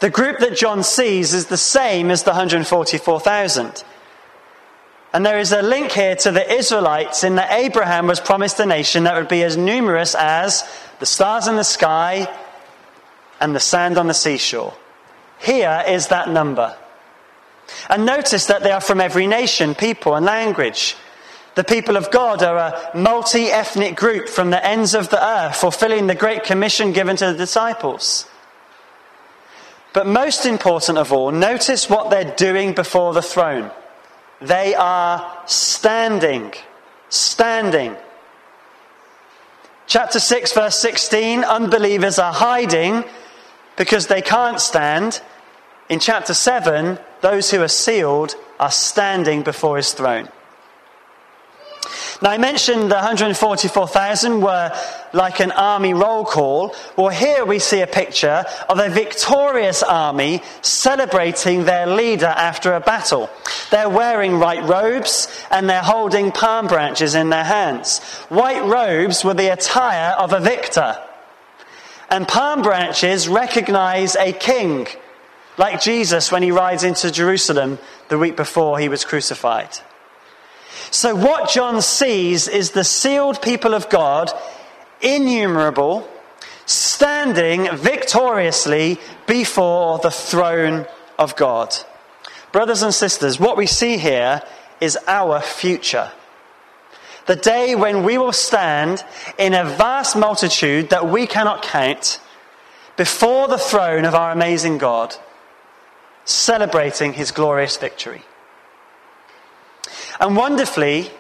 The 0.01 0.11
group 0.11 0.41
that 0.41 0.59
John 0.59 0.83
sees 0.83 1.33
is 1.33 1.47
the 1.47 1.57
same 1.57 2.11
as 2.11 2.25
the 2.25 2.33
144,000. 2.33 3.83
And 5.15 5.25
there 5.25 5.39
is 5.39 5.53
a 5.53 5.63
link 5.63 5.93
here 5.93 6.17
to 6.17 6.33
the 6.33 6.53
Israelites 6.53 7.25
in 7.25 7.37
that 7.37 7.51
Abraham 7.51 8.09
was 8.09 8.21
promised 8.21 8.61
a 8.61 8.67
nation 8.67 9.05
that 9.05 9.17
would 9.17 9.29
be 9.29 9.43
as 9.43 9.57
numerous 9.57 10.15
as 10.15 10.65
the 11.05 11.09
stars 11.09 11.47
in 11.47 11.57
the 11.57 11.65
sky, 11.65 12.27
and 13.39 13.55
the 13.55 13.61
sand 13.61 13.99
on 13.99 14.07
the 14.07 14.15
seashore. 14.15 14.73
Here 15.39 15.85
is 15.87 16.07
that 16.07 16.31
number. 16.31 16.75
And 17.91 18.07
notice 18.07 18.47
that 18.47 18.63
they 18.63 18.71
are 18.71 18.81
from 18.81 19.03
every 19.03 19.27
nation, 19.27 19.75
people, 19.75 20.15
and 20.15 20.25
language. 20.25 20.97
The 21.57 21.65
people 21.65 21.99
of 21.99 22.11
God 22.11 22.43
are 22.43 22.57
a 22.57 22.91
multi 22.97 23.49
ethnic 23.49 23.97
group 23.97 24.31
from 24.31 24.49
the 24.49 24.67
ends 24.67 24.95
of 24.95 25.11
the 25.11 25.23
earth, 25.23 25.57
fulfilling 25.57 26.07
the 26.07 26.15
great 26.15 26.43
commission 26.43 26.95
given 26.95 27.17
to 27.17 27.27
the 27.27 27.37
disciples. 27.37 28.27
But 29.93 30.07
most 30.07 30.47
important 30.47 30.97
of 30.97 31.13
all, 31.13 31.33
notice 31.33 31.91
what 31.91 32.09
they're 32.09 32.35
doing 32.35 32.73
before 32.73 33.13
the 33.13 33.21
throne. 33.21 33.71
They 34.41 34.75
are 34.75 35.43
standing. 35.45 36.55
Standing. 37.11 37.95
Chapter 39.87 40.19
6, 40.19 40.53
verse 40.55 40.79
16 40.79 41.45
unbelievers 41.45 42.19
are 42.19 42.33
hiding 42.33 43.05
because 43.77 44.07
they 44.07 44.23
can't 44.23 44.61
stand. 44.61 45.21
In 45.89 46.01
chapter 46.01 46.33
7, 46.33 46.99
those 47.21 47.51
who 47.51 47.63
are 47.63 47.69
sealed 47.69 48.35
are 48.59 48.71
standing 48.71 49.43
before 49.43 49.77
his 49.77 49.93
throne. 49.93 50.29
Now, 52.23 52.31
I 52.31 52.39
mentioned 52.39 52.91
the 52.91 52.97
144,000 52.97 54.41
were 54.41 54.73
like 55.13 55.41
an 55.41 55.53
army 55.53 55.95
roll 55.95 56.25
call. 56.25 56.75
Well, 56.97 57.09
here 57.09 57.45
we 57.45 57.59
see 57.59 57.81
a 57.81 57.87
picture 57.87 58.45
of 58.69 58.79
a 58.79 58.89
victorious 58.89 59.83
army 59.83 60.43
celebrating 60.63 61.65
their 61.65 61.87
leader 61.87 62.27
after 62.27 62.75
a 62.75 62.81
battle. 62.81 63.31
They're 63.71 63.89
wearing 63.89 64.39
white 64.39 64.65
robes 64.65 65.29
and 65.51 65.69
they're 65.69 65.83
holding 65.83 66.33
palm 66.33 66.67
branches 66.67 67.15
in 67.15 67.31
their 67.31 67.45
hands. 67.45 67.99
White 68.29 68.65
robes 68.65 69.25
were 69.25 69.35
the 69.35 69.53
attire 69.53 70.15
of 70.17 70.33
a 70.33 70.41
victor. 70.41 70.97
And 72.11 72.29
palm 72.29 72.63
branches 72.63 73.29
recognize 73.29 74.15
a 74.15 74.33
king, 74.33 74.87
like 75.59 75.81
Jesus 75.81 76.31
when 76.31 76.43
he 76.43 76.53
rides 76.53 76.85
into 76.85 77.11
Jerusalem 77.11 77.79
the 78.09 78.19
week 78.19 78.37
before 78.37 78.79
he 78.79 78.89
was 78.89 79.05
crucified. 79.05 79.79
So, 80.91 81.15
what 81.15 81.51
John 81.51 81.83
sees 81.83 82.49
is 82.49 82.71
the 82.71 82.85
sealed 82.85 83.43
people 83.43 83.75
of 83.75 83.89
God, 83.89 84.31
innumerable, 85.01 86.09
standing 86.67 87.69
victoriously 87.77 88.99
before 89.27 89.99
the 89.99 90.11
throne 90.11 90.87
of 91.19 91.37
God. 91.37 91.77
Brothers 92.53 92.83
and 92.83 92.95
sisters, 92.95 93.41
what 93.41 93.57
we 93.57 93.67
see 93.67 93.97
here 93.99 94.43
is 94.81 94.99
our 95.07 95.41
future. 95.41 96.13
The 97.27 97.37
day 97.37 97.75
when 97.75 98.05
we 98.05 98.19
will 98.19 98.33
stand 98.33 99.05
in 99.39 99.55
a 99.55 99.65
vast 99.65 100.15
multitude 100.15 100.91
that 100.91 101.09
we 101.09 101.27
cannot 101.27 101.63
count 101.63 102.21
before 102.97 103.49
the 103.49 103.59
throne 103.59 104.05
of 104.05 104.15
our 104.15 104.31
amazing 104.31 104.79
God, 104.79 105.17
celebrating 106.25 107.15
his 107.15 107.31
glorious 107.31 107.77
victory. 107.77 108.23
And 110.25 110.39
wonderfully, 110.39 111.11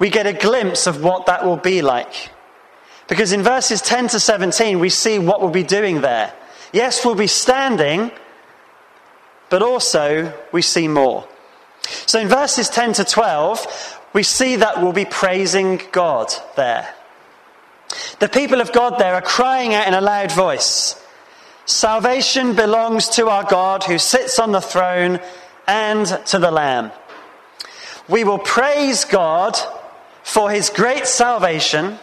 we 0.00 0.10
get 0.10 0.26
a 0.26 0.32
glimpse 0.32 0.88
of 0.88 1.04
what 1.04 1.26
that 1.26 1.44
will 1.44 1.56
be 1.56 1.82
like. 1.82 2.32
Because 3.06 3.30
in 3.30 3.44
verses 3.44 3.80
10 3.80 4.08
to 4.08 4.18
17, 4.18 4.80
we 4.80 4.88
see 4.88 5.20
what 5.20 5.40
we'll 5.40 5.50
be 5.50 5.62
doing 5.62 6.00
there. 6.00 6.34
Yes, 6.72 7.04
we'll 7.04 7.14
be 7.14 7.28
standing, 7.28 8.10
but 9.50 9.62
also 9.62 10.32
we 10.50 10.62
see 10.62 10.88
more. 10.88 11.28
So 12.06 12.18
in 12.18 12.26
verses 12.26 12.68
10 12.68 12.94
to 12.94 13.04
12, 13.04 14.00
we 14.14 14.24
see 14.24 14.56
that 14.56 14.82
we'll 14.82 14.92
be 14.92 15.04
praising 15.04 15.80
God 15.92 16.34
there. 16.56 16.92
The 18.18 18.28
people 18.28 18.60
of 18.60 18.72
God 18.72 18.98
there 18.98 19.14
are 19.14 19.22
crying 19.22 19.74
out 19.74 19.86
in 19.86 19.94
a 19.94 20.00
loud 20.00 20.32
voice 20.32 20.96
Salvation 21.66 22.56
belongs 22.56 23.10
to 23.10 23.28
our 23.28 23.44
God 23.44 23.84
who 23.84 23.96
sits 23.96 24.40
on 24.40 24.50
the 24.50 24.60
throne 24.60 25.20
and 25.68 26.04
to 26.26 26.40
the 26.40 26.50
Lamb 26.50 26.90
we 28.10 28.24
will 28.24 28.38
praise 28.38 29.04
God 29.04 29.56
for 30.22 30.50
his 30.50 30.68
great 30.68 31.06
salvation, 31.06 31.98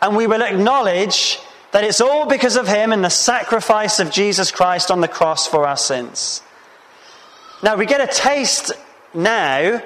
and 0.00 0.16
we 0.16 0.26
will 0.26 0.42
acknowledge 0.42 1.38
that 1.72 1.84
it's 1.84 2.00
all 2.00 2.26
because 2.26 2.56
of 2.56 2.66
him 2.66 2.92
and 2.92 3.04
the 3.04 3.10
sacrifice 3.10 4.00
of 4.00 4.10
Jesus 4.10 4.50
Christ 4.50 4.90
on 4.90 5.00
the 5.00 5.08
cross 5.08 5.46
for 5.46 5.66
our 5.66 5.76
sins. 5.76 6.42
Now, 7.62 7.76
we 7.76 7.86
get 7.86 8.00
a 8.00 8.12
taste 8.12 8.72
now 9.14 9.82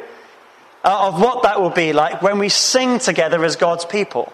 uh, 0.85 1.09
of 1.09 1.21
what 1.21 1.43
that 1.43 1.61
will 1.61 1.71
be 1.71 1.93
like 1.93 2.23
when 2.23 2.39
we 2.39 2.49
sing 2.49 2.99
together 2.99 3.45
as 3.45 3.57
God's 3.57 3.85
people. 3.85 4.33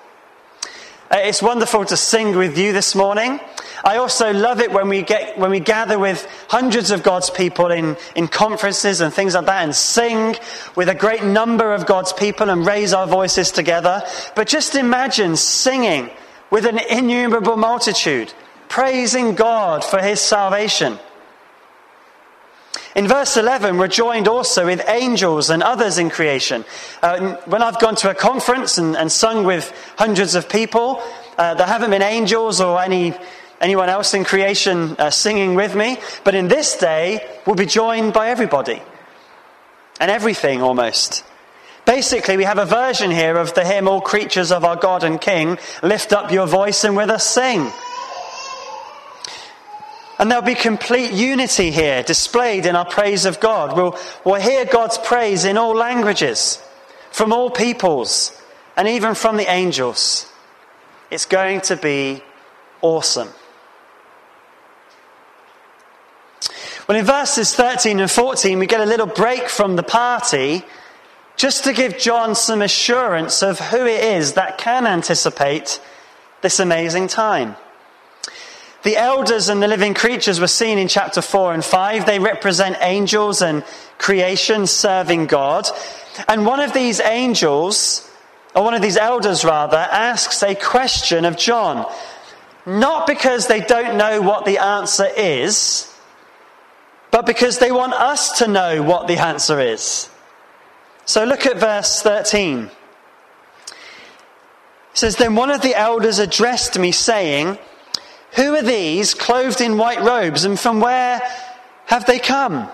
Uh, 1.11 1.17
it's 1.19 1.43
wonderful 1.43 1.85
to 1.87 1.97
sing 1.97 2.37
with 2.37 2.57
you 2.57 2.73
this 2.73 2.95
morning. 2.95 3.41
I 3.85 3.97
also 3.97 4.33
love 4.33 4.61
it 4.61 4.71
when 4.71 4.89
we, 4.89 5.03
get, 5.03 5.39
when 5.39 5.51
we 5.51 5.61
gather 5.61 5.99
with 5.99 6.27
hundreds 6.49 6.91
of 6.91 7.03
God's 7.03 7.31
people 7.31 7.71
in, 7.71 7.97
in 8.15 8.29
conferences 8.29 9.01
and 9.01 9.13
things 9.13 9.35
like 9.35 9.47
that 9.47 9.65
and 9.65 9.75
sing 9.75 10.37
with 10.77 10.89
a 10.89 10.95
great 10.95 11.25
number 11.25 11.73
of 11.73 11.87
God's 11.87 12.13
people 12.13 12.49
and 12.51 12.67
raise 12.67 12.93
our 12.93 13.07
voices 13.07 13.51
together. 13.51 14.03
But 14.37 14.47
just 14.49 14.75
imagine 14.75 15.37
singing 15.37 16.11
with 16.51 16.67
an 16.67 16.79
innumerable 16.91 17.57
multitude, 17.57 18.33
praising 18.69 19.35
God 19.35 19.85
for 19.85 20.01
his 20.01 20.21
salvation. 20.21 20.99
In 22.95 23.09
verse 23.09 23.39
11, 23.39 23.79
we're 23.79 23.89
joined 23.89 24.29
also 24.29 24.67
with 24.67 24.87
angels 24.87 25.49
and 25.49 25.63
others 25.63 25.97
in 25.97 26.11
creation. 26.11 26.65
Uh, 27.03 27.37
when 27.47 27.63
I've 27.63 27.81
gone 27.81 27.97
to 27.97 28.11
a 28.11 28.15
conference 28.15 28.77
and, 28.77 28.97
and 28.97 29.11
sung 29.11 29.45
with 29.45 29.73
hundreds 29.97 30.35
of 30.35 30.49
people, 30.49 31.03
uh, 31.39 31.55
there 31.55 31.67
haven't 31.67 31.91
been 31.91 32.03
angels 32.03 32.61
or 32.61 32.81
any 32.83 33.15
anyone 33.63 33.89
else 33.89 34.13
in 34.13 34.25
creation 34.25 34.97
uh, 34.99 35.09
singing 35.11 35.55
with 35.55 35.75
me. 35.75 35.97
But 36.25 36.35
in 36.35 36.49
this 36.49 36.77
day, 36.77 37.27
we'll 37.47 37.57
be 37.57 37.67
joined 37.67 38.13
by 38.13 38.29
everybody 38.29 38.83
and 40.01 40.11
everything 40.11 40.61
almost. 40.61 41.25
Basically, 41.85 42.37
we 42.37 42.45
have 42.45 42.59
a 42.59 42.65
version 42.65 43.11
here 43.11 43.37
of 43.37 43.55
the 43.55 43.65
hymn, 43.65 43.89
All 43.89 44.01
Creatures 44.01 44.53
of 44.53 44.65
Our 44.65 44.77
God 44.77 45.05
and 45.05 45.21
King, 45.21 45.59
lift 45.83 46.13
up 46.13 46.31
your 46.31 46.47
voice 46.47 46.85
and 46.85 46.97
with 46.97 47.11
us 47.11 47.27
sing. 47.27 47.71
And 50.19 50.31
there'll 50.31 50.45
be 50.45 50.55
complete 50.55 51.11
unity 51.13 51.73
here 51.73 52.05
displayed 52.05 52.67
in 52.67 52.77
our 52.77 52.85
praise 52.85 53.25
of 53.25 53.41
God. 53.41 53.77
We'll, 53.77 53.99
we'll 54.25 54.41
hear 54.41 54.65
God's 54.65 54.99
praise 54.99 55.45
in 55.45 55.57
all 55.57 55.75
languages, 55.75 56.63
from 57.11 57.33
all 57.33 57.51
peoples, 57.51 58.41
and 58.77 58.87
even 58.87 59.15
from 59.17 59.37
the 59.37 59.51
angels. 59.51 60.31
It's 61.11 61.27
going 61.27 61.63
to 61.63 61.77
be 61.77 62.23
awesome. 62.81 63.29
Well, 66.93 67.01
in 67.01 67.07
verses 67.07 67.55
13 67.55 68.01
and 68.01 68.11
14, 68.11 68.59
we 68.59 68.67
get 68.67 68.83
a 68.83 68.85
little 68.85 69.07
break 69.07 69.49
from 69.49 69.77
the 69.77 69.83
party 69.83 70.63
just 71.37 71.65
to 71.65 71.73
give 71.73 71.97
John 71.97 72.35
some 72.35 72.61
assurance 72.61 73.43
of 73.43 73.59
who 73.59 73.87
it 73.87 74.05
is 74.05 74.35
that 74.35 74.59
can 74.59 74.87
anticipate 74.87 75.81
this 76.43 76.61
amazing 76.61 77.09
time. 77.09 77.57
The 78.83 78.99
elders 78.99 79.49
and 79.49 79.63
the 79.63 79.69
living 79.69 79.95
creatures 79.95 80.39
were 80.39 80.47
seen 80.47 80.77
in 80.77 80.87
chapter 80.87 81.23
4 81.23 81.55
and 81.55 81.65
5. 81.65 82.05
They 82.05 82.19
represent 82.19 82.77
angels 82.83 83.41
and 83.41 83.65
creation 83.97 84.67
serving 84.67 85.29
God. 85.29 85.67
And 86.29 86.45
one 86.45 86.61
of 86.61 86.75
these 86.75 87.01
angels, 87.01 88.07
or 88.55 88.65
one 88.65 88.75
of 88.75 88.83
these 88.83 88.99
elders 88.99 89.47
rather, 89.47 89.79
asks 89.79 90.43
a 90.43 90.55
question 90.55 91.25
of 91.25 91.39
John. 91.39 91.91
Not 92.67 93.07
because 93.07 93.47
they 93.47 93.63
don't 93.63 93.97
know 93.97 94.21
what 94.21 94.45
the 94.45 94.59
answer 94.59 95.09
is, 95.17 95.89
but 97.13 97.27
because 97.27 97.59
they 97.59 97.71
want 97.71 97.93
us 97.93 98.39
to 98.39 98.49
know 98.49 98.83
what 98.83 99.07
the 99.07 99.19
answer 99.19 99.61
is. 99.61 100.09
So 101.05 101.25
look 101.25 101.47
at 101.47 101.59
verse 101.59 102.01
13. 102.03 102.65
It 102.65 102.73
says, 104.95 105.17
Then 105.17 105.37
one 105.37 105.51
of 105.51 105.61
the 105.61 105.75
elders 105.75 106.19
addressed 106.19 106.79
me, 106.79 106.91
saying, 106.91 107.59
Who 108.35 108.57
are 108.57 108.63
these 108.63 109.13
clothed 109.15 109.61
in 109.61 109.77
white 109.77 110.01
robes, 110.01 110.45
and 110.45 110.59
from 110.59 110.81
where 110.81 111.21
have 111.87 112.07
they 112.07 112.19
come? 112.19 112.69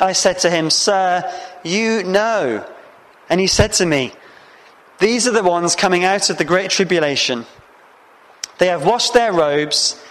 I 0.00 0.12
said 0.12 0.40
to 0.40 0.50
him, 0.50 0.68
Sir, 0.68 1.30
you 1.62 2.02
know. 2.02 2.66
And 3.28 3.40
he 3.40 3.46
said 3.46 3.74
to 3.74 3.86
me, 3.86 4.12
These 4.98 5.28
are 5.28 5.32
the 5.32 5.44
ones 5.44 5.76
coming 5.76 6.04
out 6.04 6.30
of 6.30 6.38
the 6.38 6.44
great 6.44 6.70
tribulation. 6.70 7.46
They 8.58 8.66
have 8.66 8.84
washed 8.84 9.14
their 9.14 9.32
robes 9.32 10.02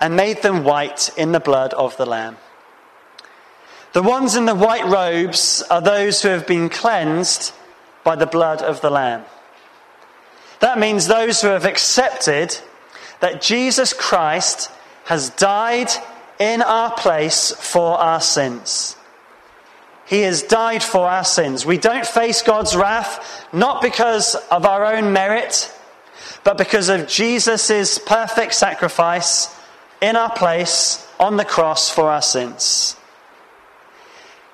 and 0.00 0.16
made 0.16 0.40
them 0.40 0.64
white 0.64 1.10
in 1.18 1.32
the 1.32 1.40
blood 1.40 1.74
of 1.74 1.96
the 1.98 2.06
Lamb. 2.06 2.38
The 3.92 4.02
ones 4.02 4.36
in 4.36 4.46
the 4.46 4.54
white 4.54 4.86
robes 4.86 5.62
are 5.70 5.82
those 5.82 6.22
who 6.22 6.28
have 6.28 6.46
been 6.46 6.70
cleansed 6.70 7.52
by 8.04 8.16
the 8.16 8.26
blood 8.26 8.62
of 8.62 8.80
the 8.80 8.90
Lamb. 8.90 9.24
That 10.60 10.78
means 10.78 11.06
those 11.06 11.42
who 11.42 11.48
have 11.48 11.66
accepted 11.66 12.58
that 13.20 13.42
Jesus 13.42 13.92
Christ 13.92 14.70
has 15.04 15.30
died 15.30 15.90
in 16.38 16.62
our 16.62 16.90
place 16.92 17.52
for 17.52 17.98
our 17.98 18.20
sins. 18.20 18.96
He 20.06 20.22
has 20.22 20.42
died 20.42 20.82
for 20.82 21.06
our 21.06 21.24
sins. 21.24 21.66
We 21.66 21.78
don't 21.78 22.06
face 22.06 22.42
God's 22.42 22.74
wrath 22.74 23.46
not 23.52 23.82
because 23.82 24.34
of 24.50 24.64
our 24.64 24.94
own 24.94 25.12
merit, 25.12 25.72
but 26.44 26.58
because 26.58 26.88
of 26.88 27.08
Jesus' 27.08 27.98
perfect 27.98 28.54
sacrifice 28.54 29.54
in 30.00 30.16
our 30.16 30.30
place 30.30 31.06
on 31.20 31.36
the 31.36 31.44
cross 31.44 31.90
for 31.90 32.10
our 32.10 32.22
sins. 32.22 32.96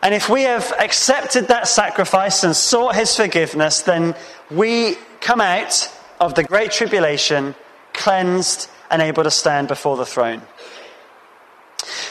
And 0.02 0.14
if 0.14 0.28
we 0.28 0.42
have 0.42 0.72
accepted 0.78 1.48
that 1.48 1.66
sacrifice 1.66 2.44
and 2.44 2.54
sought 2.54 2.94
his 2.94 3.14
forgiveness, 3.16 3.82
then 3.82 4.14
we 4.50 4.96
come 5.20 5.40
out 5.40 5.92
of 6.20 6.34
the 6.34 6.44
great 6.44 6.70
tribulation 6.70 7.54
cleansed 7.92 8.70
and 8.90 9.02
able 9.02 9.24
to 9.24 9.30
stand 9.30 9.68
before 9.68 9.96
the 9.96 10.06
throne. 10.06 10.42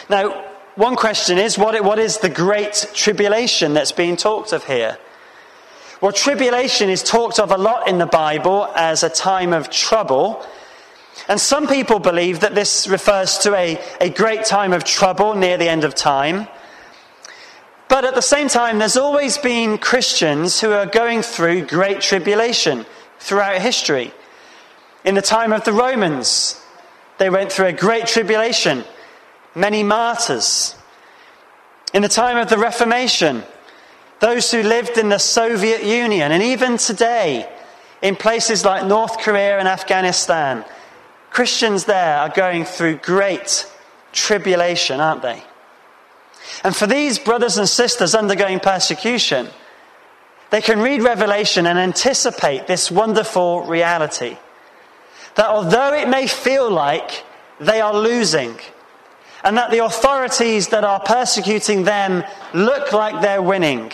Now, 0.10 0.46
one 0.76 0.96
question 0.96 1.38
is 1.38 1.58
what, 1.58 1.82
what 1.84 1.98
is 1.98 2.20
the 2.20 2.30
great 2.30 2.92
tribulation 2.94 3.74
that's 3.74 3.92
being 3.92 4.16
talked 4.16 4.54
of 4.54 4.66
here? 4.66 4.98
Well, 6.02 6.12
tribulation 6.12 6.90
is 6.90 7.02
talked 7.02 7.40
of 7.40 7.52
a 7.52 7.58
lot 7.58 7.88
in 7.88 7.98
the 7.98 8.06
Bible 8.06 8.72
as 8.76 9.02
a 9.02 9.10
time 9.10 9.54
of 9.54 9.72
trouble. 9.72 10.46
And 11.28 11.42
some 11.42 11.68
people 11.68 11.98
believe 11.98 12.42
that 12.42 12.54
this 12.54 12.88
refers 12.88 13.40
to 13.40 13.56
a, 13.56 13.82
a 14.00 14.10
great 14.12 14.46
time 14.46 14.74
of 14.74 14.84
trouble 14.84 15.34
near 15.34 15.58
the 15.58 15.68
end 15.68 15.84
of 15.84 15.96
time. 15.96 16.48
But 17.90 18.04
at 18.06 18.16
the 18.16 18.22
same 18.22 18.50
time, 18.50 18.80
there's 18.80 18.98
always 18.98 19.38
been 19.38 19.78
Christians 19.78 20.60
who 20.60 20.72
are 20.72 20.86
going 20.86 21.22
through 21.22 21.68
great 21.68 22.02
tribulation 22.02 22.86
throughout 23.20 23.62
history. 23.62 24.14
In 25.06 25.16
the 25.16 25.22
time 25.22 25.54
of 25.54 25.64
the 25.64 25.74
Romans, 25.74 26.62
they 27.18 27.30
went 27.30 27.52
through 27.52 27.68
a 27.68 27.74
great 27.74 28.06
tribulation, 28.06 28.84
many 29.56 29.84
martyrs. 29.84 30.76
In 31.94 32.02
the 32.02 32.10
time 32.10 32.38
of 32.38 32.50
the 32.50 32.58
Reformation, 32.58 33.44
those 34.20 34.52
who 34.52 34.64
lived 34.64 34.98
in 34.98 35.10
the 35.10 35.18
Soviet 35.18 35.84
Union, 35.84 36.32
and 36.32 36.44
even 36.44 36.78
today, 36.78 37.50
in 38.02 38.16
places 38.16 38.66
like 38.66 38.86
North 38.86 39.18
Korea 39.20 39.60
and 39.60 39.68
Afghanistan, 39.68 40.66
Christians 41.30 41.86
there 41.86 42.18
are 42.18 42.30
going 42.30 42.66
through 42.66 42.98
great 42.98 43.72
tribulation, 44.12 45.00
aren't 45.00 45.22
they? 45.22 45.44
And 46.64 46.76
for 46.76 46.88
these 46.88 47.20
brothers 47.20 47.58
and 47.58 47.68
sisters 47.68 48.16
undergoing 48.16 48.60
persecution, 48.60 49.48
they 50.50 50.62
can 50.62 50.80
read 50.80 51.02
Revelation 51.02 51.66
and 51.68 51.78
anticipate 51.78 52.68
this 52.68 52.90
wonderful 52.90 53.62
reality 53.62 54.38
that 55.36 55.48
although 55.48 55.94
it 55.94 56.10
may 56.10 56.26
feel 56.26 56.70
like 56.70 57.24
they 57.60 57.80
are 57.80 57.94
losing, 57.94 58.58
and 59.44 59.56
that 59.58 59.72
the 59.72 59.84
authorities 59.84 60.70
that 60.70 60.84
are 60.84 61.00
persecuting 61.00 61.84
them 61.84 62.24
look 62.54 62.92
like 62.92 63.22
they're 63.22 63.42
winning, 63.42 63.92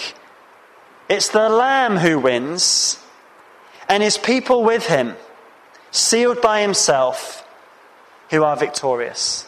it's 1.10 1.30
the 1.30 1.50
Lamb 1.50 1.98
who 1.98 2.18
wins, 2.18 2.98
and 3.90 4.02
his 4.02 4.18
people 4.18 4.64
with 4.64 4.88
him, 4.88 5.16
sealed 5.92 6.42
by 6.42 6.62
himself, 6.62 7.46
who 8.30 8.44
are 8.44 8.56
victorious. 8.56 9.46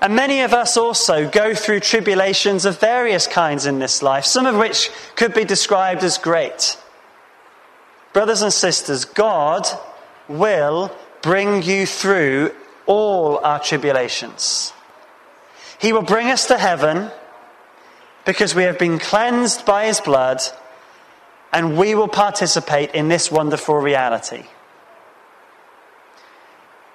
And 0.00 0.14
many 0.14 0.42
of 0.42 0.52
us 0.52 0.76
also 0.76 1.28
go 1.28 1.54
through 1.54 1.80
tribulations 1.80 2.64
of 2.64 2.78
various 2.78 3.26
kinds 3.26 3.66
in 3.66 3.78
this 3.78 4.02
life, 4.02 4.24
some 4.24 4.46
of 4.46 4.56
which 4.56 4.90
could 5.14 5.32
be 5.32 5.44
described 5.44 6.04
as 6.04 6.18
great. 6.18 6.76
Brothers 8.12 8.42
and 8.42 8.52
sisters, 8.52 9.04
God 9.04 9.66
will 10.28 10.94
bring 11.22 11.62
you 11.62 11.86
through 11.86 12.52
all 12.86 13.38
our 13.38 13.58
tribulations. 13.58 14.72
He 15.78 15.92
will 15.92 16.02
bring 16.02 16.28
us 16.28 16.46
to 16.46 16.58
heaven 16.58 17.10
because 18.24 18.54
we 18.54 18.64
have 18.64 18.78
been 18.78 18.98
cleansed 18.98 19.64
by 19.64 19.86
His 19.86 20.00
blood 20.00 20.40
and 21.52 21.76
we 21.76 21.94
will 21.94 22.08
participate 22.08 22.94
in 22.94 23.08
this 23.08 23.30
wonderful 23.30 23.76
reality. 23.76 24.44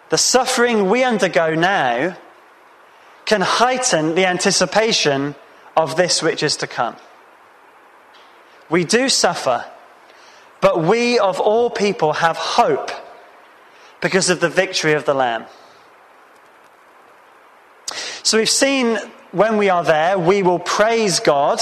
The 0.10 0.18
suffering 0.18 0.90
we 0.90 1.04
undergo 1.04 1.56
now 1.56 2.18
can 3.32 3.40
heighten 3.40 4.14
the 4.16 4.26
anticipation 4.26 5.34
of 5.78 5.96
this 5.96 6.22
which 6.22 6.44
is 6.44 6.58
to 6.58 6.68
come. 6.68 6.98
We 8.70 8.84
do 8.84 9.08
suffer, 9.08 9.64
but 10.60 10.84
we 10.84 11.18
of 11.18 11.40
all 11.40 11.70
people 11.70 12.12
have 12.12 12.36
hope 12.36 12.92
because 14.02 14.30
of 14.30 14.42
the 14.42 14.50
victory 14.50 14.92
of 14.92 15.06
the 15.06 15.14
Lamb. 15.14 15.46
So 18.22 18.38
we've 18.38 18.50
seen 18.50 18.98
when 19.32 19.56
we 19.56 19.70
are 19.70 19.86
there, 19.86 20.20
we 20.20 20.44
will 20.44 20.60
praise 20.60 21.22
God. 21.22 21.62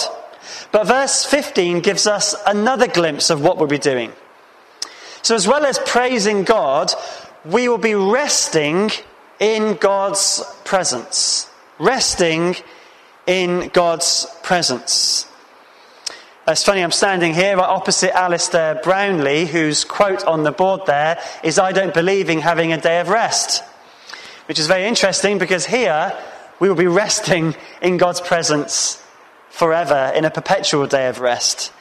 But 0.71 0.87
verse 0.87 1.23
15 1.23 1.81
gives 1.81 2.07
us 2.07 2.33
another 2.47 2.87
glimpse 2.87 3.29
of 3.29 3.43
what 3.43 3.59
we'll 3.59 3.67
be 3.67 3.77
doing. 3.77 4.11
So, 5.21 5.35
as 5.35 5.47
well 5.47 5.67
as 5.67 5.77
praising 5.85 6.45
God, 6.45 6.91
we 7.45 7.69
will 7.69 7.77
be 7.77 7.93
resting 7.93 8.89
in 9.39 9.75
God's 9.75 10.41
presence 10.63 11.48
resting 11.79 12.55
in 13.25 13.69
God's 13.69 14.27
presence. 14.43 15.25
It's 16.47 16.63
funny, 16.63 16.81
I'm 16.81 16.91
standing 16.91 17.33
here 17.33 17.57
right 17.57 17.69
opposite 17.69 18.15
Alistair 18.15 18.75
Brownlee, 18.81 19.45
whose 19.45 19.85
quote 19.85 20.25
on 20.25 20.43
the 20.43 20.51
board 20.51 20.81
there 20.87 21.21
is, 21.43 21.59
I 21.59 21.71
don't 21.71 21.93
believe 21.93 22.29
in 22.29 22.39
having 22.39 22.73
a 22.73 22.81
day 22.81 22.99
of 22.99 23.09
rest. 23.09 23.63
Which 24.47 24.57
is 24.57 24.65
very 24.65 24.85
interesting 24.85 25.37
because 25.37 25.67
here 25.67 26.11
we 26.59 26.67
will 26.67 26.75
be 26.75 26.87
resting 27.03 27.55
in 27.81 27.97
God's 27.97 28.19
presence 28.19 29.01
forever 29.51 30.11
in 30.15 30.25
a 30.25 30.31
perpetual 30.31 30.87
day 30.87 31.07
of 31.07 31.19
rest. 31.19 31.71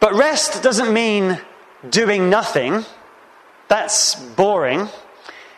But 0.00 0.14
rest 0.14 0.62
doesn't 0.62 0.92
mean 0.92 1.38
doing 1.88 2.30
nothing. 2.30 2.84
That's 3.68 4.14
boring. 4.14 4.88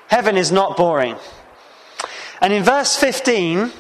Heaven 0.09 0.37
is 0.37 0.51
not 0.51 0.77
boring. 0.77 1.17
And 2.45 2.53
in 2.53 2.63
verse 2.63 2.95
15 2.95 3.73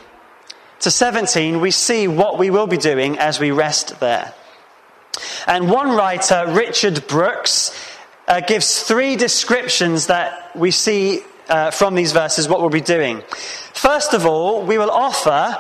to 0.81 0.91
17, 0.91 1.61
we 1.61 1.71
see 1.71 2.09
what 2.09 2.39
we 2.39 2.49
will 2.49 2.67
be 2.67 2.79
doing 2.79 3.19
as 3.19 3.39
we 3.39 3.51
rest 3.51 4.01
there. 4.01 4.33
And 5.47 5.71
one 5.71 5.95
writer, 5.95 6.47
Richard 6.49 7.07
Brooks, 7.07 7.79
uh, 8.27 8.41
gives 8.41 8.83
three 8.83 9.17
descriptions 9.17 10.07
that 10.07 10.57
we 10.57 10.71
see 10.71 11.21
uh, 11.47 11.73
from 11.73 11.95
these 11.95 12.13
verses 12.13 12.49
what 12.49 12.61
we'll 12.63 12.71
be 12.71 12.81
doing. 12.81 13.21
First 13.75 14.15
of 14.15 14.25
all, 14.25 14.65
we 14.65 14.79
will 14.79 14.91
offer 14.91 15.55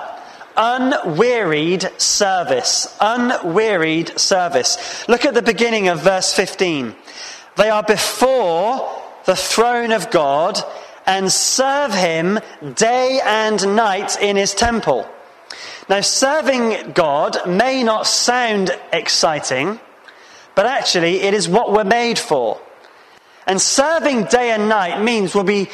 unwearied 0.56 1.86
service. 2.00 2.96
Unwearied 3.02 4.18
service. 4.18 5.06
Look 5.10 5.26
at 5.26 5.34
the 5.34 5.42
beginning 5.42 5.88
of 5.88 6.00
verse 6.00 6.32
15. 6.32 6.96
They 7.56 7.68
are 7.68 7.82
before 7.82 9.02
the 9.26 9.36
throne 9.36 9.92
of 9.92 10.10
God 10.10 10.58
and 11.06 11.30
serve 11.30 11.92
him 11.92 12.38
day 12.74 13.20
and 13.24 13.76
night 13.76 14.20
in 14.20 14.36
his 14.36 14.54
temple. 14.54 15.08
Now, 15.88 16.00
serving 16.00 16.92
God 16.92 17.46
may 17.46 17.82
not 17.82 18.06
sound 18.06 18.70
exciting, 18.92 19.78
but 20.54 20.66
actually 20.66 21.20
it 21.20 21.34
is 21.34 21.48
what 21.48 21.72
we're 21.72 21.84
made 21.84 22.18
for. 22.18 22.60
And 23.46 23.60
serving 23.60 24.24
day 24.24 24.50
and 24.50 24.68
night 24.68 25.02
means 25.02 25.34
we'll 25.34 25.44
be 25.44 25.68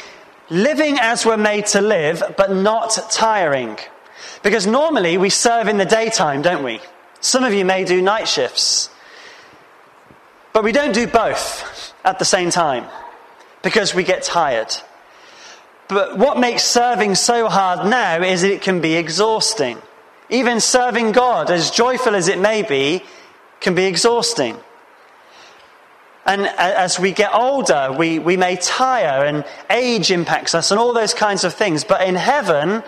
living 0.49 0.97
as 0.99 1.25
we're 1.25 1.37
made 1.37 1.65
to 1.67 1.81
live, 1.81 2.21
but 2.35 2.51
not 2.51 2.99
tiring. 3.09 3.77
Because 4.43 4.67
normally 4.67 5.17
we 5.17 5.29
serve 5.29 5.67
in 5.67 5.77
the 5.77 5.85
daytime, 5.85 6.41
don't 6.41 6.63
we? 6.63 6.81
Some 7.21 7.43
of 7.43 7.53
you 7.53 7.63
may 7.63 7.85
do 7.85 8.01
night 8.01 8.27
shifts. 8.27 8.89
But 10.51 10.65
we 10.65 10.73
don't 10.73 10.93
do 10.93 11.07
both 11.07 11.93
at 12.03 12.19
the 12.19 12.25
same 12.25 12.49
time 12.49 12.85
because 13.61 13.95
we 13.95 14.03
get 14.03 14.23
tired. 14.23 14.75
But 15.91 16.17
what 16.17 16.39
makes 16.39 16.63
serving 16.63 17.15
so 17.15 17.49
hard 17.49 17.89
now 17.89 18.23
is 18.23 18.43
it 18.43 18.61
can 18.61 18.79
be 18.79 18.93
exhausting. 18.93 19.77
Even 20.29 20.61
serving 20.61 21.11
God, 21.11 21.51
as 21.51 21.69
joyful 21.69 22.15
as 22.15 22.29
it 22.29 22.39
may 22.39 22.61
be, 22.61 23.03
can 23.59 23.75
be 23.75 23.83
exhausting. 23.83 24.57
And 26.25 26.43
as 26.43 26.97
we 26.97 27.11
get 27.11 27.35
older, 27.35 27.91
we, 27.91 28.19
we 28.19 28.37
may 28.37 28.55
tire 28.55 29.25
and 29.25 29.43
age 29.69 30.11
impacts 30.11 30.55
us 30.55 30.71
and 30.71 30.79
all 30.79 30.93
those 30.93 31.13
kinds 31.13 31.43
of 31.43 31.53
things. 31.53 31.83
But 31.83 32.07
in 32.07 32.15
heaven, 32.15 32.83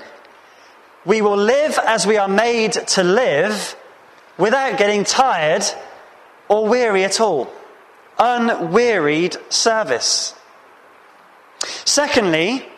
we 1.04 1.22
will 1.22 1.36
live 1.36 1.78
as 1.86 2.08
we 2.08 2.16
are 2.16 2.30
made 2.30 2.72
to 2.72 3.04
live 3.04 3.76
without 4.38 4.78
getting 4.78 5.04
tired 5.04 5.66
or 6.48 6.70
weary 6.70 7.04
at 7.04 7.20
all. 7.20 7.52
Unwearied 8.18 9.36
service. 9.50 10.36
Secondly, 11.84 12.70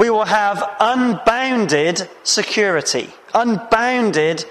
we 0.00 0.08
will 0.08 0.24
have 0.24 0.76
unbounded 0.80 2.08
security. 2.22 3.10
Unbounded 3.34 4.46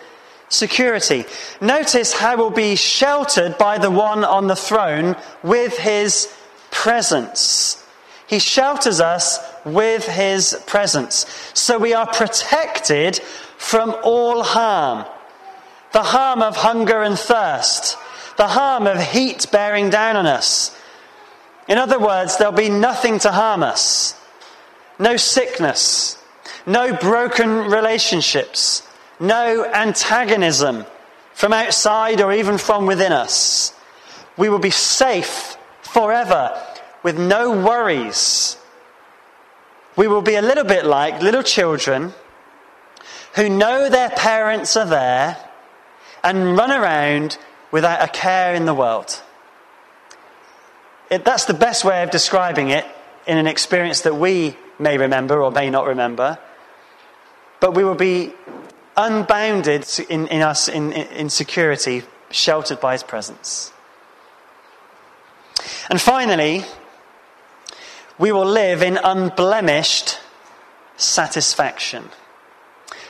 security. 0.48 1.26
Notice 1.60 2.14
how 2.14 2.38
we'll 2.38 2.52
be 2.52 2.76
sheltered 2.76 3.58
by 3.58 3.80
the 3.80 3.90
one 3.90 4.24
on 4.24 4.46
the 4.46 4.56
throne 4.56 5.16
with 5.42 5.76
his 5.80 6.32
presence. 6.70 7.84
He 8.28 8.38
shelters 8.38 9.02
us 9.02 9.40
with 9.66 10.06
his 10.08 10.54
presence. 10.68 11.26
So 11.56 11.80
we 11.80 11.96
are 11.96 12.06
protected 12.06 13.18
from 13.58 13.96
all 14.04 14.44
harm. 14.44 15.04
The 15.94 16.04
harm 16.04 16.44
of 16.44 16.58
hunger 16.58 17.02
and 17.02 17.18
thirst. 17.18 17.98
The 18.38 18.50
harm 18.50 18.86
of 18.86 19.02
heat 19.02 19.48
bearing 19.52 19.90
down 19.90 20.16
on 20.16 20.28
us. 20.28 20.78
In 21.68 21.80
other 21.80 21.98
words, 21.98 22.38
there'll 22.38 22.54
be 22.54 22.70
nothing 22.70 23.18
to 23.22 23.32
harm 23.32 23.64
us 23.64 24.14
no 25.00 25.16
sickness, 25.16 26.18
no 26.66 26.94
broken 26.94 27.50
relationships, 27.50 28.84
no 29.20 29.66
antagonism 29.66 30.86
from 31.34 31.54
outside 31.54 32.22
or 32.22 32.34
even 32.34 32.58
from 32.58 32.86
within 32.86 33.14
us. 33.14 33.74
We 34.38 34.50
will 34.50 34.60
be 34.60 34.70
safe 34.70 35.58
forever 35.82 36.62
with 37.02 37.18
no 37.18 37.52
worries. 37.52 38.58
We 39.96 40.08
will 40.08 40.22
be 40.22 40.36
a 40.36 40.42
little 40.42 40.66
bit 40.66 40.86
like 40.86 41.22
little 41.22 41.44
children 41.44 42.14
who 43.36 43.50
know 43.50 43.90
their 43.90 44.10
parents 44.10 44.76
are 44.76 44.86
there 44.86 45.38
and 46.24 46.58
run 46.58 46.72
around 46.72 47.38
without 47.72 48.04
a 48.04 48.12
care 48.12 48.54
in 48.54 48.66
the 48.66 48.74
world. 48.74 49.22
It, 51.10 51.24
that's 51.24 51.46
the 51.46 51.54
best 51.54 51.86
way 51.86 52.04
of 52.04 52.12
describing 52.12 52.70
it 52.70 52.86
in 53.28 53.38
an 53.38 53.48
experience 53.48 54.02
that 54.02 54.16
we 54.16 54.56
may 54.80 54.98
remember 54.98 55.42
or 55.42 55.52
may 55.52 55.70
not 55.70 55.86
remember. 55.86 56.40
But 57.60 57.76
we 57.76 57.84
will 57.84 57.96
be 57.96 58.34
unbounded 58.96 59.88
in, 60.10 60.28
in 60.28 60.42
us 60.42 60.68
in, 60.68 60.94
in 60.94 61.30
security, 61.30 62.04
sheltered 62.32 62.80
by 62.80 62.94
his 62.94 63.04
presence. 63.04 63.72
And 65.90 66.00
finally, 66.00 66.64
we 68.18 68.32
will 68.32 68.46
live 68.46 68.82
in 68.82 68.98
unblemished 68.98 70.20
satisfaction. 70.98 72.10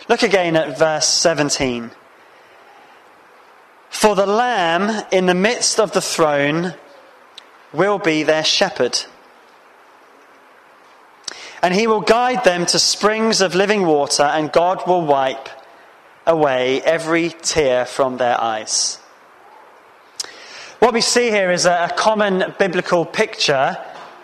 Look 0.08 0.24
again 0.24 0.56
at 0.56 0.78
verse 0.78 1.08
17. 1.08 1.92
For 3.90 4.16
the 4.16 4.26
Lamb 4.26 5.06
in 5.12 5.26
the 5.26 5.34
midst 5.34 5.80
of 5.80 5.92
the 5.92 6.02
throne 6.02 6.76
will 7.74 7.98
be 7.98 8.24
their 8.24 8.44
shepherd. 8.44 9.00
And 11.62 11.74
he 11.74 11.88
will 11.88 12.02
guide 12.02 12.44
them 12.44 12.66
to 12.68 12.80
springs 12.80 13.42
of 13.42 13.56
living 13.56 13.86
water, 13.86 14.24
and 14.24 14.52
God 14.52 14.88
will 14.88 15.06
wipe 15.06 15.50
away 16.26 16.82
every 16.82 17.30
tear 17.30 17.86
from 17.86 18.18
their 18.18 18.40
eyes. 18.40 18.98
What 20.80 20.94
we 20.94 21.02
see 21.02 21.30
here 21.30 21.52
is 21.52 21.66
a 21.66 21.92
common 21.98 22.54
biblical 22.58 23.06
picture 23.06 23.78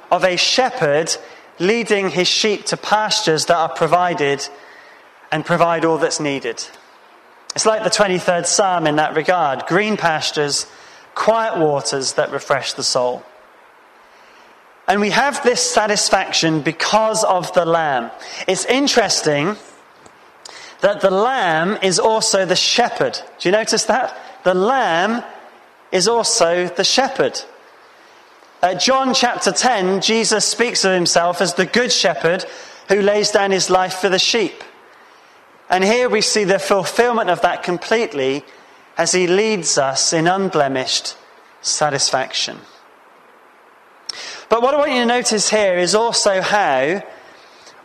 of 0.10 0.24
a 0.24 0.38
shepherd 0.38 1.16
leading 1.60 2.10
his 2.10 2.28
sheep 2.28 2.66
to 2.66 2.78
pastures 2.78 3.46
that 3.48 3.58
are 3.58 3.70
provided 3.70 4.48
and 5.32 5.46
provide 5.46 5.84
all 5.84 5.98
that's 5.98 6.20
needed. 6.20 6.66
It's 7.56 7.66
like 7.66 7.84
the 7.84 7.90
23rd 7.90 8.46
Psalm 8.46 8.88
in 8.88 8.98
that 8.98 9.16
regard 9.16 9.66
green 9.66 9.98
pastures, 9.98 10.68
quiet 11.14 11.58
waters 11.58 12.14
that 12.14 12.32
refresh 12.32 12.74
the 12.74 12.84
soul. 12.84 13.24
And 14.88 15.02
we 15.02 15.10
have 15.10 15.42
this 15.44 15.68
satisfaction 15.68 16.62
because 16.62 17.24
of 17.24 17.52
the 17.54 17.66
Lamb. 17.66 18.12
It's 18.48 18.66
interesting 18.66 19.56
that 20.82 21.02
the 21.02 21.10
Lamb 21.10 21.80
is 21.82 22.00
also 22.00 22.46
the 22.46 22.56
shepherd. 22.56 23.20
Do 23.40 23.50
you 23.50 23.52
notice 23.52 23.86
that? 23.86 24.16
The 24.44 24.54
Lamb 24.54 25.24
is 25.92 26.08
also 26.08 26.68
the 26.68 26.84
shepherd. 26.84 27.42
Uh, 28.62 28.76
John 28.76 29.14
chapter 29.14 29.52
10, 29.52 30.02
Jesus 30.02 30.46
speaks 30.46 30.86
of 30.86 30.92
himself 30.92 31.42
as 31.42 31.56
the 31.56 31.66
good 31.66 31.92
shepherd 31.92 32.46
who 32.88 33.02
lays 33.02 33.32
down 33.32 33.52
his 33.52 33.70
life 33.70 33.96
for 33.96 34.10
the 34.10 34.20
sheep. 34.20 34.64
And 35.70 35.84
here 35.84 36.10
we 36.10 36.22
see 36.22 36.44
the 36.44 36.60
fulfillment 36.60 37.30
of 37.32 37.42
that 37.42 37.64
completely 37.64 38.44
as 38.98 39.12
he 39.12 39.26
leads 39.26 39.78
us 39.78 40.14
in 40.14 40.28
unblemished 40.28 41.18
satisfaction. 41.62 42.60
But 44.50 44.62
what 44.62 44.74
I 44.74 44.78
want 44.78 44.92
you 44.92 45.00
to 45.00 45.06
notice 45.06 45.50
here 45.50 45.78
is 45.78 45.96
also 45.96 46.42
how, 46.42 47.04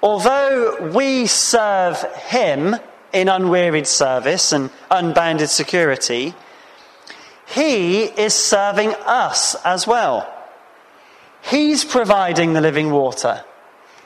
although 0.02 0.90
we 0.92 1.26
serve 1.26 2.02
him 2.16 2.76
in 3.12 3.28
unwearied 3.28 3.86
service 3.86 4.52
and 4.52 4.70
unbounded 4.90 5.48
security, 5.48 6.34
he 7.46 8.04
is 8.04 8.34
serving 8.34 8.94
us 9.06 9.56
as 9.64 9.86
well. 9.86 10.32
He's 11.42 11.84
providing 11.84 12.52
the 12.52 12.60
living 12.60 12.90
water. 12.90 13.44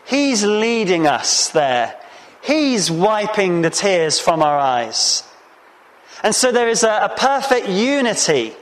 He's 0.07 0.45
leading 0.45 1.07
us 1.07 1.49
there. 1.51 1.99
He's 2.43 2.91
wiping 2.91 3.63
the 3.63 3.71
tears 3.71 4.21
from 4.21 4.43
our 4.43 4.59
eyes. 4.59 5.25
And 6.23 6.35
so 6.35 6.53
there 6.53 6.69
is 6.69 6.85
a, 6.85 7.11
a 7.11 7.15
perfect 7.17 7.69
unity, 7.69 8.55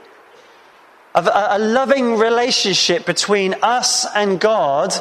of 1.14 1.26
a, 1.26 1.48
a 1.50 1.58
loving 1.58 2.16
relationship 2.16 3.04
between 3.04 3.54
us 3.62 4.06
and 4.14 4.40
God 4.40 4.94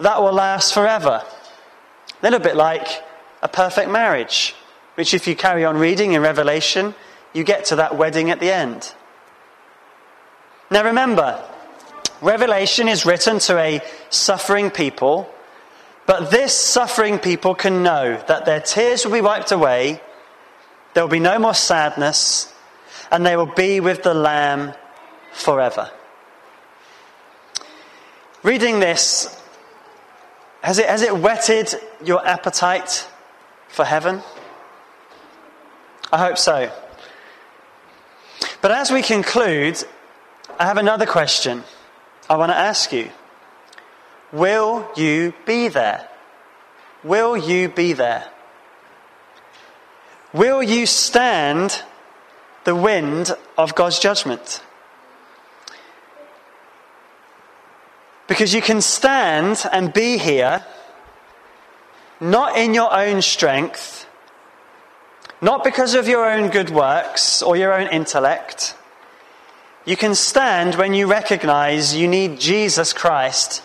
that 0.00 0.20
will 0.20 0.32
last 0.32 0.74
forever. 0.74 1.22
A 1.24 2.22
little 2.22 2.38
bit 2.38 2.56
like 2.56 2.86
a 3.42 3.48
perfect 3.48 3.90
marriage, 3.90 4.54
which, 4.96 5.14
if 5.14 5.26
you 5.26 5.36
carry 5.36 5.64
on 5.64 5.76
reading 5.76 6.12
in 6.12 6.22
Revelation, 6.22 6.94
you 7.32 7.44
get 7.44 7.66
to 7.66 7.76
that 7.76 7.96
wedding 7.96 8.30
at 8.30 8.40
the 8.40 8.50
end. 8.50 8.94
Now 10.70 10.84
remember, 10.84 11.42
Revelation 12.20 12.88
is 12.88 13.06
written 13.06 13.38
to 13.40 13.58
a 13.58 13.80
suffering 14.10 14.70
people, 14.70 15.30
but 16.06 16.30
this 16.30 16.54
suffering 16.54 17.18
people 17.18 17.54
can 17.54 17.82
know 17.82 18.22
that 18.26 18.46
their 18.46 18.60
tears 18.60 19.04
will 19.04 19.12
be 19.12 19.20
wiped 19.20 19.52
away, 19.52 20.00
there 20.94 21.02
will 21.02 21.10
be 21.10 21.20
no 21.20 21.38
more 21.38 21.54
sadness, 21.54 22.52
and 23.10 23.24
they 23.24 23.36
will 23.36 23.52
be 23.54 23.80
with 23.80 24.02
the 24.02 24.14
Lamb 24.14 24.72
forever. 25.36 25.90
Reading 28.42 28.80
this, 28.80 29.40
has 30.62 30.78
it, 30.78 30.86
has 30.86 31.02
it 31.02 31.16
whetted 31.16 31.74
your 32.04 32.26
appetite 32.26 33.06
for 33.68 33.84
heaven? 33.84 34.22
I 36.12 36.18
hope 36.18 36.38
so. 36.38 36.70
But 38.62 38.70
as 38.70 38.90
we 38.90 39.02
conclude, 39.02 39.82
I 40.58 40.66
have 40.66 40.78
another 40.78 41.06
question 41.06 41.62
I 42.28 42.36
want 42.36 42.50
to 42.50 42.56
ask 42.56 42.92
you. 42.92 43.10
Will 44.32 44.88
you 44.96 45.34
be 45.44 45.68
there? 45.68 46.08
Will 47.04 47.36
you 47.36 47.68
be 47.68 47.92
there? 47.92 48.28
Will 50.32 50.62
you 50.62 50.86
stand 50.86 51.82
the 52.64 52.74
wind 52.74 53.36
of 53.56 53.74
God's 53.74 53.98
judgment? 53.98 54.62
Because 58.28 58.54
you 58.54 58.62
can 58.62 58.80
stand 58.80 59.64
and 59.72 59.92
be 59.92 60.18
here 60.18 60.64
not 62.20 62.56
in 62.56 62.74
your 62.74 62.92
own 62.92 63.22
strength, 63.22 64.06
not 65.40 65.62
because 65.62 65.94
of 65.94 66.08
your 66.08 66.28
own 66.30 66.50
good 66.50 66.70
works 66.70 67.42
or 67.42 67.56
your 67.56 67.72
own 67.72 67.88
intellect 67.88 68.74
you 69.86 69.96
can 69.96 70.16
stand 70.16 70.74
when 70.74 70.94
you 70.94 71.06
recognize 71.06 71.94
you 71.94 72.08
need 72.08 72.40
Jesus 72.40 72.92
Christ 72.92 73.62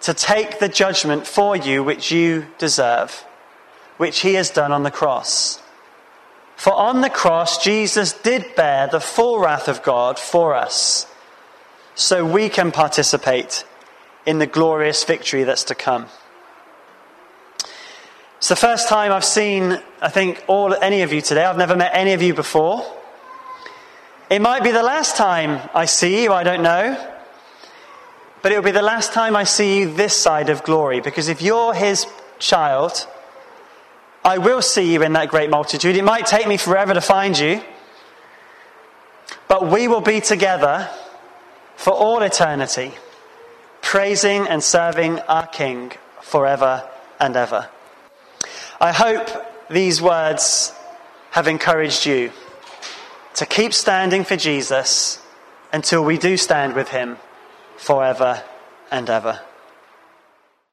to 0.00 0.12
take 0.12 0.58
the 0.58 0.68
judgment 0.68 1.24
for 1.24 1.56
you 1.56 1.84
which 1.84 2.10
you 2.10 2.46
deserve, 2.58 3.24
which 3.96 4.20
he 4.20 4.34
has 4.34 4.50
done 4.50 4.72
on 4.72 4.82
the 4.82 4.90
cross. 4.90 5.60
For 6.56 6.74
on 6.74 7.00
the 7.00 7.10
cross, 7.10 7.62
Jesus 7.62 8.12
did 8.12 8.56
bear 8.56 8.88
the 8.88 8.98
full 8.98 9.38
wrath 9.38 9.68
of 9.68 9.84
God 9.84 10.18
for 10.18 10.52
us, 10.52 11.06
so 11.94 12.26
we 12.26 12.48
can 12.48 12.72
participate 12.72 13.64
in 14.26 14.38
the 14.38 14.46
glorious 14.46 15.04
victory 15.04 15.44
that's 15.44 15.64
to 15.64 15.74
come. 15.74 16.06
It's 18.38 18.48
the 18.48 18.56
first 18.56 18.88
time 18.88 19.12
I've 19.12 19.24
seen, 19.24 19.80
I 20.02 20.08
think, 20.08 20.44
all 20.46 20.74
any 20.74 21.02
of 21.02 21.12
you 21.12 21.22
today. 21.22 21.44
I've 21.44 21.56
never 21.56 21.74
met 21.74 21.92
any 21.94 22.12
of 22.12 22.20
you 22.20 22.34
before. 22.34 22.84
It 24.28 24.42
might 24.42 24.62
be 24.62 24.72
the 24.72 24.82
last 24.82 25.16
time 25.16 25.60
I 25.72 25.86
see 25.86 26.24
you, 26.24 26.32
I 26.32 26.42
don't 26.42 26.62
know. 26.62 27.12
But 28.42 28.52
it 28.52 28.56
will 28.56 28.64
be 28.64 28.72
the 28.72 28.82
last 28.82 29.12
time 29.12 29.34
I 29.34 29.44
see 29.44 29.78
you 29.78 29.94
this 29.94 30.14
side 30.14 30.50
of 30.50 30.62
glory, 30.64 31.00
because 31.00 31.28
if 31.28 31.40
you're 31.40 31.72
his 31.72 32.06
child, 32.38 33.06
I 34.24 34.38
will 34.38 34.60
see 34.60 34.92
you 34.92 35.02
in 35.02 35.14
that 35.14 35.28
great 35.28 35.48
multitude. 35.48 35.96
It 35.96 36.04
might 36.04 36.26
take 36.26 36.46
me 36.46 36.56
forever 36.56 36.92
to 36.94 37.00
find 37.00 37.38
you, 37.38 37.62
but 39.48 39.70
we 39.70 39.88
will 39.88 40.00
be 40.00 40.20
together 40.20 40.90
for 41.76 41.92
all 41.92 42.22
eternity, 42.22 42.92
praising 43.82 44.46
and 44.46 44.62
serving 44.62 45.20
our 45.20 45.46
King 45.46 45.92
forever 46.22 46.88
and 47.20 47.36
ever. 47.36 47.68
I 48.80 48.92
hope 48.92 49.28
these 49.70 50.02
words 50.02 50.72
have 51.30 51.48
encouraged 51.48 52.06
you 52.06 52.30
to 53.34 53.46
keep 53.46 53.72
standing 53.72 54.24
for 54.24 54.36
Jesus 54.36 55.22
until 55.72 56.04
we 56.04 56.18
do 56.18 56.36
stand 56.36 56.74
with 56.74 56.88
him 56.88 57.18
forever 57.76 58.42
and 58.90 59.08
ever. 59.10 59.40